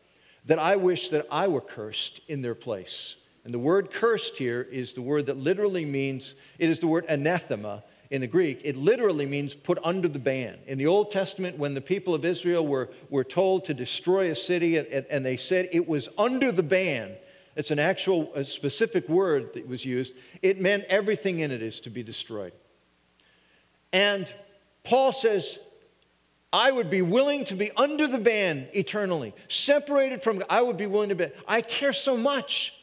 that 0.44 0.58
I 0.58 0.76
wish 0.76 1.08
that 1.08 1.26
I 1.30 1.48
were 1.48 1.60
cursed 1.60 2.20
in 2.28 2.42
their 2.42 2.54
place. 2.54 3.16
And 3.44 3.52
the 3.52 3.58
word 3.58 3.90
cursed 3.90 4.36
here 4.36 4.62
is 4.70 4.92
the 4.92 5.02
word 5.02 5.26
that 5.26 5.36
literally 5.36 5.84
means, 5.84 6.36
it 6.58 6.70
is 6.70 6.78
the 6.78 6.86
word 6.86 7.04
anathema 7.08 7.82
in 8.10 8.20
the 8.20 8.26
Greek. 8.26 8.60
It 8.62 8.76
literally 8.76 9.26
means 9.26 9.54
put 9.54 9.78
under 9.82 10.06
the 10.06 10.18
ban. 10.18 10.58
In 10.66 10.78
the 10.78 10.86
Old 10.86 11.10
Testament, 11.10 11.58
when 11.58 11.74
the 11.74 11.80
people 11.80 12.14
of 12.14 12.24
Israel 12.24 12.66
were, 12.66 12.90
were 13.10 13.24
told 13.24 13.64
to 13.64 13.74
destroy 13.74 14.30
a 14.30 14.36
city 14.36 14.76
and, 14.76 15.06
and 15.10 15.26
they 15.26 15.36
said 15.36 15.68
it 15.72 15.88
was 15.88 16.08
under 16.18 16.52
the 16.52 16.62
ban, 16.62 17.16
it's 17.56 17.70
an 17.70 17.78
actual, 17.78 18.32
specific 18.44 19.08
word 19.08 19.54
that 19.54 19.66
was 19.66 19.84
used, 19.84 20.12
it 20.42 20.60
meant 20.60 20.84
everything 20.84 21.40
in 21.40 21.50
it 21.50 21.62
is 21.62 21.80
to 21.80 21.90
be 21.90 22.02
destroyed. 22.02 22.52
And 23.92 24.32
Paul 24.84 25.12
says, 25.12 25.58
I 26.52 26.70
would 26.70 26.90
be 26.90 27.02
willing 27.02 27.44
to 27.46 27.54
be 27.54 27.70
under 27.76 28.06
the 28.06 28.18
ban 28.18 28.68
eternally, 28.74 29.34
separated 29.48 30.22
from 30.22 30.38
God. 30.38 30.46
I 30.50 30.60
would 30.60 30.76
be 30.76 30.86
willing 30.86 31.08
to 31.08 31.14
be. 31.14 31.26
I 31.48 31.62
care 31.62 31.92
so 31.92 32.16
much. 32.16 32.74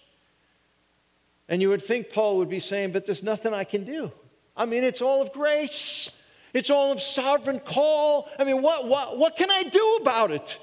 And 1.49 1.61
you 1.61 1.69
would 1.69 1.81
think 1.81 2.11
Paul 2.11 2.37
would 2.37 2.49
be 2.49 2.59
saying, 2.59 2.91
but 2.91 3.07
there's 3.07 3.23
nothing 3.23 3.53
I 3.53 3.63
can 3.63 3.83
do. 3.83 4.11
I 4.55 4.65
mean, 4.65 4.83
it's 4.83 5.01
all 5.01 5.21
of 5.21 5.33
grace. 5.33 6.11
It's 6.53 6.69
all 6.69 6.91
of 6.91 7.01
sovereign 7.01 7.59
call. 7.59 8.29
I 8.37 8.43
mean, 8.43 8.61
what, 8.61 8.87
what, 8.87 9.17
what 9.17 9.35
can 9.35 9.49
I 9.49 9.63
do 9.63 9.97
about 10.01 10.31
it? 10.31 10.59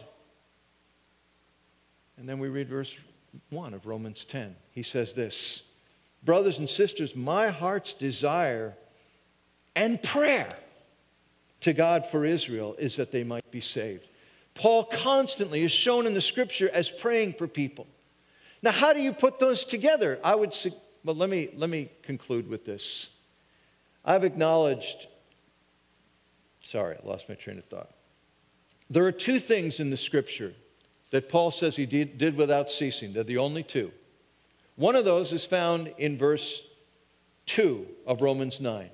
And 2.17 2.29
then 2.29 2.39
we 2.39 2.49
read 2.49 2.69
verse 2.69 2.95
1 3.51 3.75
of 3.75 3.85
Romans 3.87 4.25
10. 4.25 4.55
He 4.71 4.85
says 4.85 5.13
this 5.13 5.65
Brothers 6.23 6.59
and 6.59 6.69
sisters, 6.69 7.17
my 7.17 7.49
heart's 7.49 7.93
desire 7.93 8.77
and 9.75 10.03
prayer 10.03 10.55
to 11.61 11.73
God 11.73 12.07
for 12.07 12.25
Israel 12.25 12.77
is 12.79 12.97
that 12.97 13.11
they 13.11 13.25
might 13.25 13.51
be 13.51 13.61
saved. 13.61 14.07
Paul 14.55 14.85
constantly 14.85 15.63
is 15.63 15.73
shown 15.73 16.07
in 16.07 16.15
the 16.15 16.21
scripture 16.21 16.71
as 16.73 16.89
praying 16.89 17.35
for 17.35 17.47
people. 17.47 17.87
Now, 18.67 18.73
how 18.73 18.93
do 18.93 19.01
you 19.01 19.13
put 19.13 19.39
those 19.39 19.65
together? 19.65 20.19
I 20.25 20.35
would 20.35 20.53
say, 20.53 20.75
well, 21.05 21.15
let 21.15 21.31
me, 21.31 21.51
let 21.55 21.71
me 21.71 21.89
conclude 22.03 22.49
with 22.49 22.65
this. 22.65 23.11
I've 24.05 24.25
acknowledged, 24.25 25.07
sorry, 26.65 26.97
I 27.01 27.07
lost 27.07 27.29
my 27.29 27.37
train 27.37 27.59
of 27.59 27.65
thought. 27.67 27.93
There 28.91 29.05
are 29.07 29.13
two 29.13 29.39
things 29.39 29.79
in 29.79 29.91
the 29.91 29.97
scripture 29.97 30.53
that 31.13 31.29
Paul 31.29 31.53
says 31.53 31.77
he 31.77 31.87
did, 31.87 32.19
did 32.19 32.37
without 32.37 32.69
ceasing. 32.69 33.13
They're 33.13 33.23
the 33.23 33.39
only 33.39 33.63
two. 33.63 33.93
One 34.75 34.97
of 34.97 35.05
those 35.05 35.33
is 35.33 35.47
found 35.47 35.95
in 35.97 36.19
verse 36.19 36.61
2 37.47 37.87
of 38.05 38.21
Romans 38.21 38.61
9. 38.61 38.91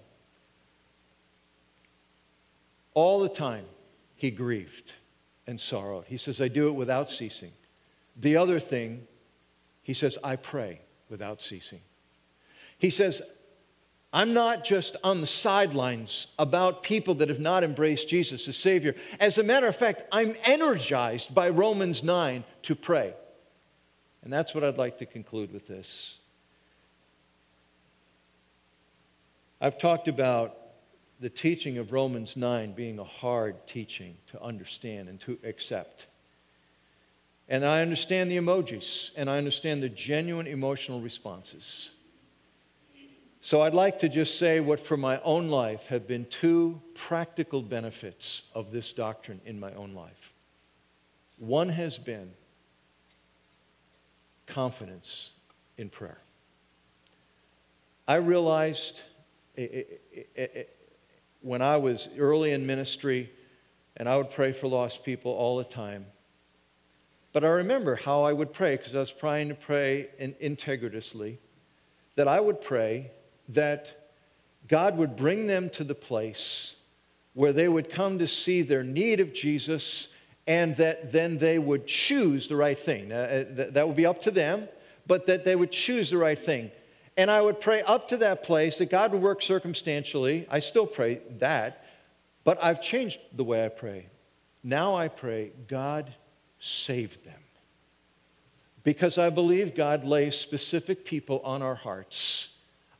All 2.92 3.20
the 3.20 3.30
time, 3.30 3.64
he 4.16 4.30
grieved 4.30 4.92
and 5.46 5.58
sorrowed. 5.58 6.04
He 6.08 6.18
says, 6.18 6.42
I 6.42 6.48
do 6.48 6.68
it 6.68 6.72
without 6.72 7.08
ceasing. 7.08 7.52
The 8.20 8.36
other 8.36 8.60
thing 8.60 9.06
he 9.82 9.94
says, 9.94 10.18
I 10.22 10.36
pray 10.36 10.80
without 11.08 11.42
ceasing. 11.42 11.80
He 12.78 12.90
says, 12.90 13.22
I'm 14.12 14.34
not 14.34 14.64
just 14.64 14.96
on 15.02 15.20
the 15.20 15.26
sidelines 15.26 16.26
about 16.38 16.82
people 16.82 17.14
that 17.16 17.30
have 17.30 17.40
not 17.40 17.64
embraced 17.64 18.08
Jesus 18.08 18.46
as 18.46 18.56
Savior. 18.56 18.94
As 19.18 19.38
a 19.38 19.42
matter 19.42 19.66
of 19.66 19.76
fact, 19.76 20.02
I'm 20.12 20.36
energized 20.44 21.34
by 21.34 21.48
Romans 21.48 22.02
9 22.02 22.44
to 22.62 22.74
pray. 22.74 23.14
And 24.22 24.32
that's 24.32 24.54
what 24.54 24.64
I'd 24.64 24.78
like 24.78 24.98
to 24.98 25.06
conclude 25.06 25.52
with 25.52 25.66
this. 25.66 26.16
I've 29.60 29.78
talked 29.78 30.08
about 30.08 30.58
the 31.20 31.30
teaching 31.30 31.78
of 31.78 31.92
Romans 31.92 32.36
9 32.36 32.72
being 32.72 32.98
a 32.98 33.04
hard 33.04 33.66
teaching 33.66 34.16
to 34.32 34.42
understand 34.42 35.08
and 35.08 35.20
to 35.20 35.38
accept. 35.44 36.06
And 37.48 37.64
I 37.64 37.82
understand 37.82 38.30
the 38.30 38.36
emojis, 38.36 39.10
and 39.16 39.28
I 39.28 39.38
understand 39.38 39.82
the 39.82 39.88
genuine 39.88 40.46
emotional 40.46 41.00
responses. 41.00 41.90
So 43.40 43.62
I'd 43.62 43.74
like 43.74 43.98
to 43.98 44.08
just 44.08 44.38
say 44.38 44.60
what, 44.60 44.78
for 44.78 44.96
my 44.96 45.20
own 45.22 45.48
life, 45.48 45.86
have 45.86 46.06
been 46.06 46.26
two 46.26 46.80
practical 46.94 47.60
benefits 47.60 48.44
of 48.54 48.70
this 48.70 48.92
doctrine 48.92 49.40
in 49.44 49.58
my 49.58 49.72
own 49.74 49.94
life. 49.94 50.32
One 51.38 51.68
has 51.68 51.98
been 51.98 52.30
confidence 54.46 55.32
in 55.76 55.88
prayer. 55.88 56.18
I 58.06 58.16
realized 58.16 59.00
eh, 59.58 59.82
eh, 60.14 60.22
eh, 60.36 60.62
when 61.40 61.62
I 61.62 61.76
was 61.78 62.08
early 62.16 62.52
in 62.52 62.64
ministry, 62.64 63.28
and 63.96 64.08
I 64.08 64.16
would 64.16 64.30
pray 64.30 64.52
for 64.52 64.68
lost 64.68 65.02
people 65.02 65.32
all 65.32 65.56
the 65.56 65.64
time 65.64 66.06
but 67.32 67.44
I 67.44 67.48
remember 67.48 67.96
how 67.96 68.22
I 68.22 68.32
would 68.32 68.52
pray 68.52 68.76
because 68.76 68.94
I 68.94 69.00
was 69.00 69.10
trying 69.10 69.48
to 69.48 69.54
pray 69.54 70.08
in, 70.18 70.34
integritously, 70.34 71.38
that 72.16 72.28
I 72.28 72.40
would 72.40 72.60
pray 72.60 73.10
that 73.50 74.10
God 74.68 74.96
would 74.98 75.16
bring 75.16 75.46
them 75.46 75.70
to 75.70 75.84
the 75.84 75.94
place 75.94 76.74
where 77.34 77.52
they 77.52 77.68
would 77.68 77.90
come 77.90 78.18
to 78.18 78.28
see 78.28 78.62
their 78.62 78.84
need 78.84 79.20
of 79.20 79.32
Jesus 79.32 80.08
and 80.46 80.76
that 80.76 81.12
then 81.12 81.38
they 81.38 81.58
would 81.58 81.86
choose 81.86 82.48
the 82.48 82.56
right 82.56 82.78
thing. 82.78 83.12
Uh, 83.12 83.44
that 83.70 83.86
would 83.86 83.96
be 83.96 84.06
up 84.06 84.20
to 84.22 84.30
them, 84.30 84.68
but 85.06 85.26
that 85.26 85.44
they 85.44 85.56
would 85.56 85.70
choose 85.70 86.10
the 86.10 86.18
right 86.18 86.38
thing. 86.38 86.70
And 87.16 87.30
I 87.30 87.40
would 87.40 87.60
pray 87.60 87.82
up 87.82 88.08
to 88.08 88.16
that 88.18 88.42
place 88.42 88.78
that 88.78 88.90
God 88.90 89.12
would 89.12 89.22
work 89.22 89.42
circumstantially. 89.42 90.46
I 90.50 90.58
still 90.58 90.86
pray 90.86 91.20
that, 91.38 91.84
but 92.44 92.62
I've 92.62 92.82
changed 92.82 93.18
the 93.34 93.44
way 93.44 93.64
I 93.64 93.68
pray. 93.68 94.06
Now 94.62 94.96
I 94.96 95.08
pray, 95.08 95.52
God, 95.68 96.14
save 96.62 97.22
them. 97.24 97.34
Because 98.84 99.18
I 99.18 99.30
believe 99.30 99.74
God 99.74 100.04
lays 100.04 100.36
specific 100.36 101.04
people 101.04 101.40
on 101.44 101.60
our 101.60 101.74
hearts. 101.74 102.50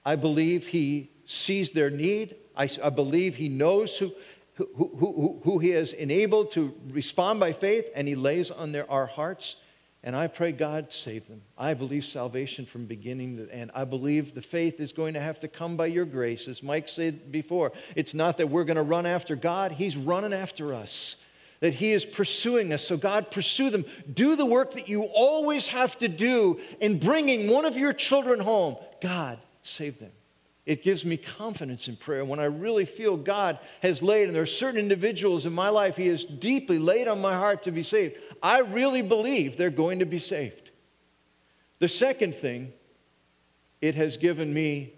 I 0.04 0.16
believe 0.16 0.66
He 0.66 1.10
sees 1.26 1.70
their 1.70 1.88
need. 1.88 2.34
I, 2.56 2.68
I 2.82 2.90
believe 2.90 3.36
He 3.36 3.48
knows 3.48 3.96
who, 3.96 4.12
who, 4.54 4.68
who, 4.74 5.40
who, 5.44 5.58
He 5.60 5.70
has 5.70 5.92
enabled 5.92 6.50
to 6.52 6.74
respond 6.90 7.38
by 7.38 7.52
faith, 7.52 7.86
and 7.94 8.08
He 8.08 8.16
lays 8.16 8.50
on 8.50 8.72
their, 8.72 8.90
our 8.90 9.06
hearts. 9.06 9.54
And 10.02 10.16
I 10.16 10.26
pray 10.26 10.50
God 10.50 10.90
save 10.90 11.28
them. 11.28 11.42
I 11.56 11.74
believe 11.74 12.04
salvation 12.04 12.66
from 12.66 12.86
beginning 12.86 13.36
to 13.36 13.54
end. 13.54 13.70
I 13.76 13.84
believe 13.84 14.34
the 14.34 14.42
faith 14.42 14.80
is 14.80 14.90
going 14.90 15.14
to 15.14 15.20
have 15.20 15.38
to 15.40 15.48
come 15.48 15.76
by 15.76 15.86
your 15.86 16.04
grace. 16.04 16.48
As 16.48 16.64
Mike 16.64 16.88
said 16.88 17.30
before, 17.30 17.70
it's 17.94 18.12
not 18.12 18.38
that 18.38 18.50
we're 18.50 18.64
going 18.64 18.76
to 18.76 18.82
run 18.82 19.06
after 19.06 19.36
God, 19.36 19.70
He's 19.70 19.96
running 19.96 20.32
after 20.32 20.74
us 20.74 21.16
that 21.62 21.74
He 21.74 21.92
is 21.92 22.04
pursuing 22.04 22.72
us. 22.72 22.84
So, 22.84 22.96
God, 22.96 23.30
pursue 23.30 23.70
them. 23.70 23.84
Do 24.12 24.34
the 24.34 24.44
work 24.44 24.72
that 24.72 24.88
you 24.88 25.04
always 25.04 25.68
have 25.68 25.96
to 26.00 26.08
do 26.08 26.58
in 26.80 26.98
bringing 26.98 27.48
one 27.48 27.64
of 27.64 27.76
your 27.76 27.92
children 27.92 28.40
home. 28.40 28.76
God, 29.00 29.38
save 29.62 30.00
them. 30.00 30.10
It 30.66 30.82
gives 30.82 31.04
me 31.04 31.16
confidence 31.16 31.86
in 31.86 31.94
prayer. 31.94 32.24
When 32.24 32.40
I 32.40 32.46
really 32.46 32.84
feel 32.84 33.16
God 33.16 33.60
has 33.80 34.02
laid, 34.02 34.24
and 34.24 34.34
there 34.34 34.42
are 34.42 34.46
certain 34.46 34.80
individuals 34.80 35.46
in 35.46 35.52
my 35.52 35.68
life 35.68 35.94
He 35.94 36.08
has 36.08 36.24
deeply 36.24 36.80
laid 36.80 37.06
on 37.06 37.20
my 37.20 37.34
heart 37.34 37.62
to 37.62 37.70
be 37.70 37.84
saved, 37.84 38.16
I 38.42 38.58
really 38.58 39.02
believe 39.02 39.56
they're 39.56 39.70
going 39.70 40.00
to 40.00 40.04
be 40.04 40.18
saved. 40.18 40.72
The 41.78 41.88
second 41.88 42.34
thing, 42.34 42.72
it 43.80 43.94
has 43.94 44.16
given 44.16 44.52
me 44.52 44.94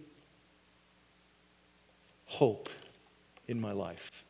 hope 2.25 2.71
in 3.49 3.61
my 3.61 3.73
life 3.73 4.24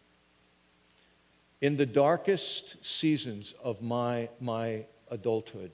in 1.64 1.78
the 1.78 1.86
darkest 1.86 2.76
seasons 2.84 3.54
of 3.64 3.80
my, 3.80 4.28
my 4.38 4.84
adulthood, 5.10 5.70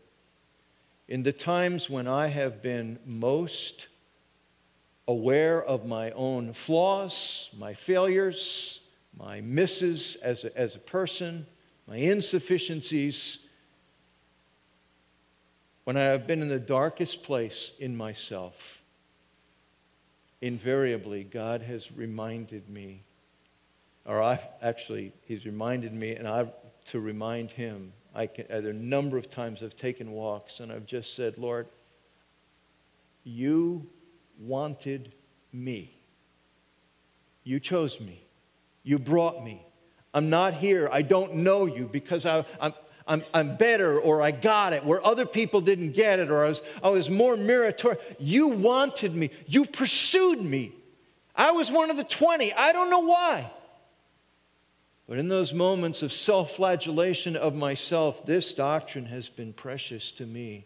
in 1.08 1.24
the 1.24 1.32
times 1.32 1.90
when 1.90 2.06
I 2.06 2.28
have 2.28 2.62
been 2.62 2.96
most 3.04 3.88
aware 5.08 5.60
of 5.64 5.86
my 5.86 6.12
own 6.12 6.52
flaws, 6.52 7.50
my 7.58 7.74
failures, 7.74 8.82
my 9.18 9.40
misses 9.40 10.14
as 10.22 10.44
a, 10.44 10.56
as 10.56 10.76
a 10.76 10.78
person, 10.78 11.44
my 11.88 11.96
insufficiencies, 11.96 13.40
when 15.82 15.96
I 15.96 16.02
have 16.02 16.24
been 16.24 16.40
in 16.40 16.46
the 16.46 16.60
darkest 16.60 17.24
place 17.24 17.72
in 17.80 17.96
myself, 17.96 18.80
invariably, 20.40 21.24
God 21.24 21.62
has 21.62 21.90
reminded 21.90 22.70
me, 22.70 23.02
or 24.10 24.20
I've 24.20 24.44
actually, 24.60 25.12
He's 25.22 25.46
reminded 25.46 25.94
me, 25.94 26.16
and 26.16 26.26
I've 26.26 26.50
to 26.86 26.98
remind 27.00 27.52
Him. 27.52 27.92
I 28.12 28.26
can, 28.26 28.46
a 28.50 28.72
number 28.72 29.16
of 29.16 29.30
times 29.30 29.62
I've 29.62 29.76
taken 29.76 30.10
walks 30.10 30.58
and 30.58 30.72
I've 30.72 30.84
just 30.84 31.14
said, 31.14 31.38
Lord, 31.38 31.68
you 33.22 33.86
wanted 34.40 35.12
me. 35.52 35.96
You 37.44 37.60
chose 37.60 38.00
me. 38.00 38.26
You 38.82 38.98
brought 38.98 39.44
me. 39.44 39.64
I'm 40.12 40.28
not 40.28 40.54
here. 40.54 40.88
I 40.90 41.02
don't 41.02 41.36
know 41.36 41.66
you 41.66 41.88
because 41.90 42.26
I, 42.26 42.38
am 42.60 42.74
I'm, 43.06 43.22
I'm 43.32 43.56
better 43.56 44.00
or 44.00 44.22
I 44.22 44.32
got 44.32 44.72
it 44.72 44.84
where 44.84 45.04
other 45.06 45.26
people 45.26 45.60
didn't 45.60 45.92
get 45.92 46.18
it 46.18 46.32
or 46.32 46.44
I 46.44 46.48
was, 46.48 46.62
I 46.82 46.88
was 46.88 47.08
more 47.08 47.36
meritorious. 47.36 48.02
You 48.18 48.48
wanted 48.48 49.14
me. 49.14 49.30
You 49.46 49.66
pursued 49.66 50.44
me. 50.44 50.72
I 51.36 51.52
was 51.52 51.70
one 51.70 51.90
of 51.90 51.96
the 51.96 52.04
20. 52.04 52.52
I 52.54 52.72
don't 52.72 52.90
know 52.90 53.00
why. 53.00 53.48
But 55.10 55.18
in 55.18 55.28
those 55.28 55.52
moments 55.52 56.02
of 56.02 56.12
self 56.12 56.52
flagellation 56.52 57.34
of 57.34 57.52
myself, 57.52 58.24
this 58.24 58.52
doctrine 58.52 59.06
has 59.06 59.28
been 59.28 59.52
precious 59.52 60.12
to 60.12 60.24
me. 60.24 60.64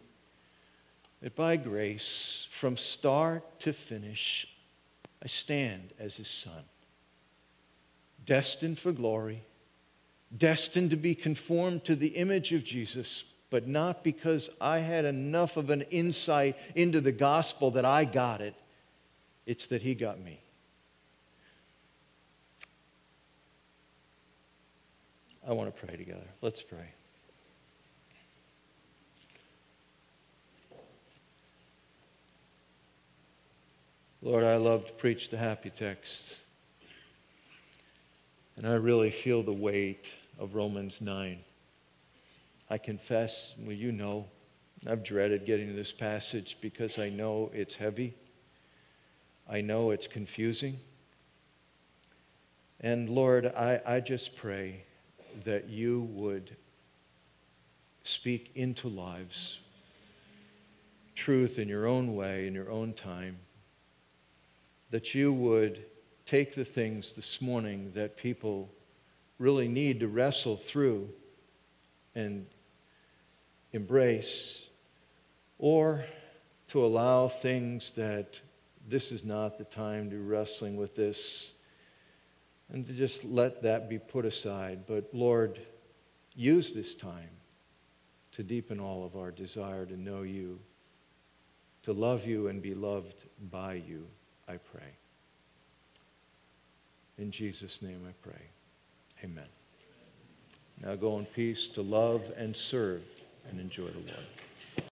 That 1.23 1.35
by 1.35 1.55
grace, 1.55 2.47
from 2.51 2.77
start 2.77 3.59
to 3.61 3.73
finish, 3.73 4.47
I 5.23 5.25
stand 5.25 5.93
as 5.97 6.17
his 6.17 6.27
son, 6.27 6.63
destined 8.23 8.77
for 8.77 8.91
glory, 8.91 9.41
destined 10.37 10.91
to 10.91 10.95
be 10.95 11.15
conformed 11.15 11.83
to 11.85 11.95
the 11.95 12.09
image 12.09 12.51
of 12.51 12.63
Jesus, 12.63 13.23
but 13.49 13.67
not 13.67 14.03
because 14.03 14.51
I 14.61 14.77
had 14.77 15.05
enough 15.05 15.57
of 15.57 15.71
an 15.71 15.81
insight 15.89 16.55
into 16.75 17.01
the 17.01 17.11
gospel 17.11 17.71
that 17.71 17.85
I 17.85 18.05
got 18.05 18.41
it. 18.41 18.53
It's 19.47 19.65
that 19.67 19.81
he 19.81 19.95
got 19.95 20.19
me. 20.19 20.39
I 25.47 25.53
want 25.53 25.73
to 25.73 25.85
pray 25.85 25.95
together. 25.95 26.25
Let's 26.41 26.63
pray. 26.63 26.89
Lord, 34.23 34.43
I 34.43 34.55
love 34.55 34.87
to 34.87 34.93
preach 34.93 35.29
the 35.29 35.37
happy 35.37 35.69
text. 35.69 36.37
And 38.57 38.65
I 38.65 38.73
really 38.73 39.11
feel 39.11 39.43
the 39.43 39.53
weight 39.53 40.07
of 40.39 40.55
Romans 40.55 40.99
9. 40.99 41.37
I 42.71 42.77
confess, 42.79 43.53
well, 43.59 43.75
you 43.75 43.91
know, 43.91 44.25
I've 44.87 45.03
dreaded 45.03 45.45
getting 45.45 45.67
to 45.67 45.73
this 45.73 45.91
passage 45.91 46.57
because 46.59 46.97
I 46.97 47.09
know 47.09 47.51
it's 47.53 47.75
heavy. 47.75 48.15
I 49.47 49.61
know 49.61 49.91
it's 49.91 50.07
confusing. 50.07 50.79
And 52.81 53.11
Lord, 53.11 53.45
I, 53.45 53.79
I 53.85 53.99
just 53.99 54.35
pray 54.35 54.84
that 55.43 55.69
you 55.69 56.01
would 56.13 56.55
speak 58.03 58.51
into 58.55 58.87
lives 58.87 59.59
truth 61.15 61.57
in 61.57 61.67
your 61.67 61.87
own 61.87 62.15
way, 62.15 62.45
in 62.45 62.53
your 62.53 62.69
own 62.69 62.93
time, 62.93 63.37
that 64.91 65.15
you 65.15 65.33
would 65.33 65.83
take 66.25 66.55
the 66.55 66.65
things 66.65 67.13
this 67.13 67.41
morning 67.41 67.91
that 67.95 68.17
people 68.17 68.69
really 69.39 69.67
need 69.67 69.99
to 69.99 70.07
wrestle 70.07 70.57
through 70.57 71.09
and 72.13 72.45
embrace, 73.73 74.69
or 75.59 76.05
to 76.67 76.85
allow 76.85 77.27
things 77.27 77.91
that 77.95 78.39
this 78.87 79.11
is 79.11 79.23
not 79.23 79.57
the 79.57 79.63
time 79.65 80.09
to 80.09 80.17
wrestling 80.17 80.77
with 80.77 80.95
this 80.95 81.54
and 82.71 82.85
to 82.87 82.93
just 82.93 83.23
let 83.23 83.61
that 83.63 83.89
be 83.89 83.99
put 83.99 84.25
aside. 84.25 84.85
But 84.87 85.09
Lord, 85.13 85.59
use 86.35 86.73
this 86.73 86.95
time 86.95 87.29
to 88.33 88.43
deepen 88.43 88.79
all 88.79 89.05
of 89.05 89.15
our 89.15 89.31
desire 89.31 89.85
to 89.85 89.99
know 89.99 90.23
you, 90.23 90.59
to 91.83 91.93
love 91.93 92.25
you 92.25 92.47
and 92.47 92.61
be 92.61 92.73
loved 92.73 93.25
by 93.51 93.75
you, 93.75 94.05
I 94.47 94.57
pray. 94.57 94.95
In 97.17 97.31
Jesus' 97.31 97.81
name 97.81 98.01
I 98.07 98.13
pray. 98.27 98.41
Amen. 99.23 99.47
Now 100.83 100.95
go 100.95 101.17
in 101.17 101.25
peace 101.25 101.67
to 101.69 101.81
love 101.81 102.21
and 102.35 102.55
serve 102.55 103.03
and 103.49 103.59
enjoy 103.59 103.87
the 103.87 103.99
Lord. 103.99 104.27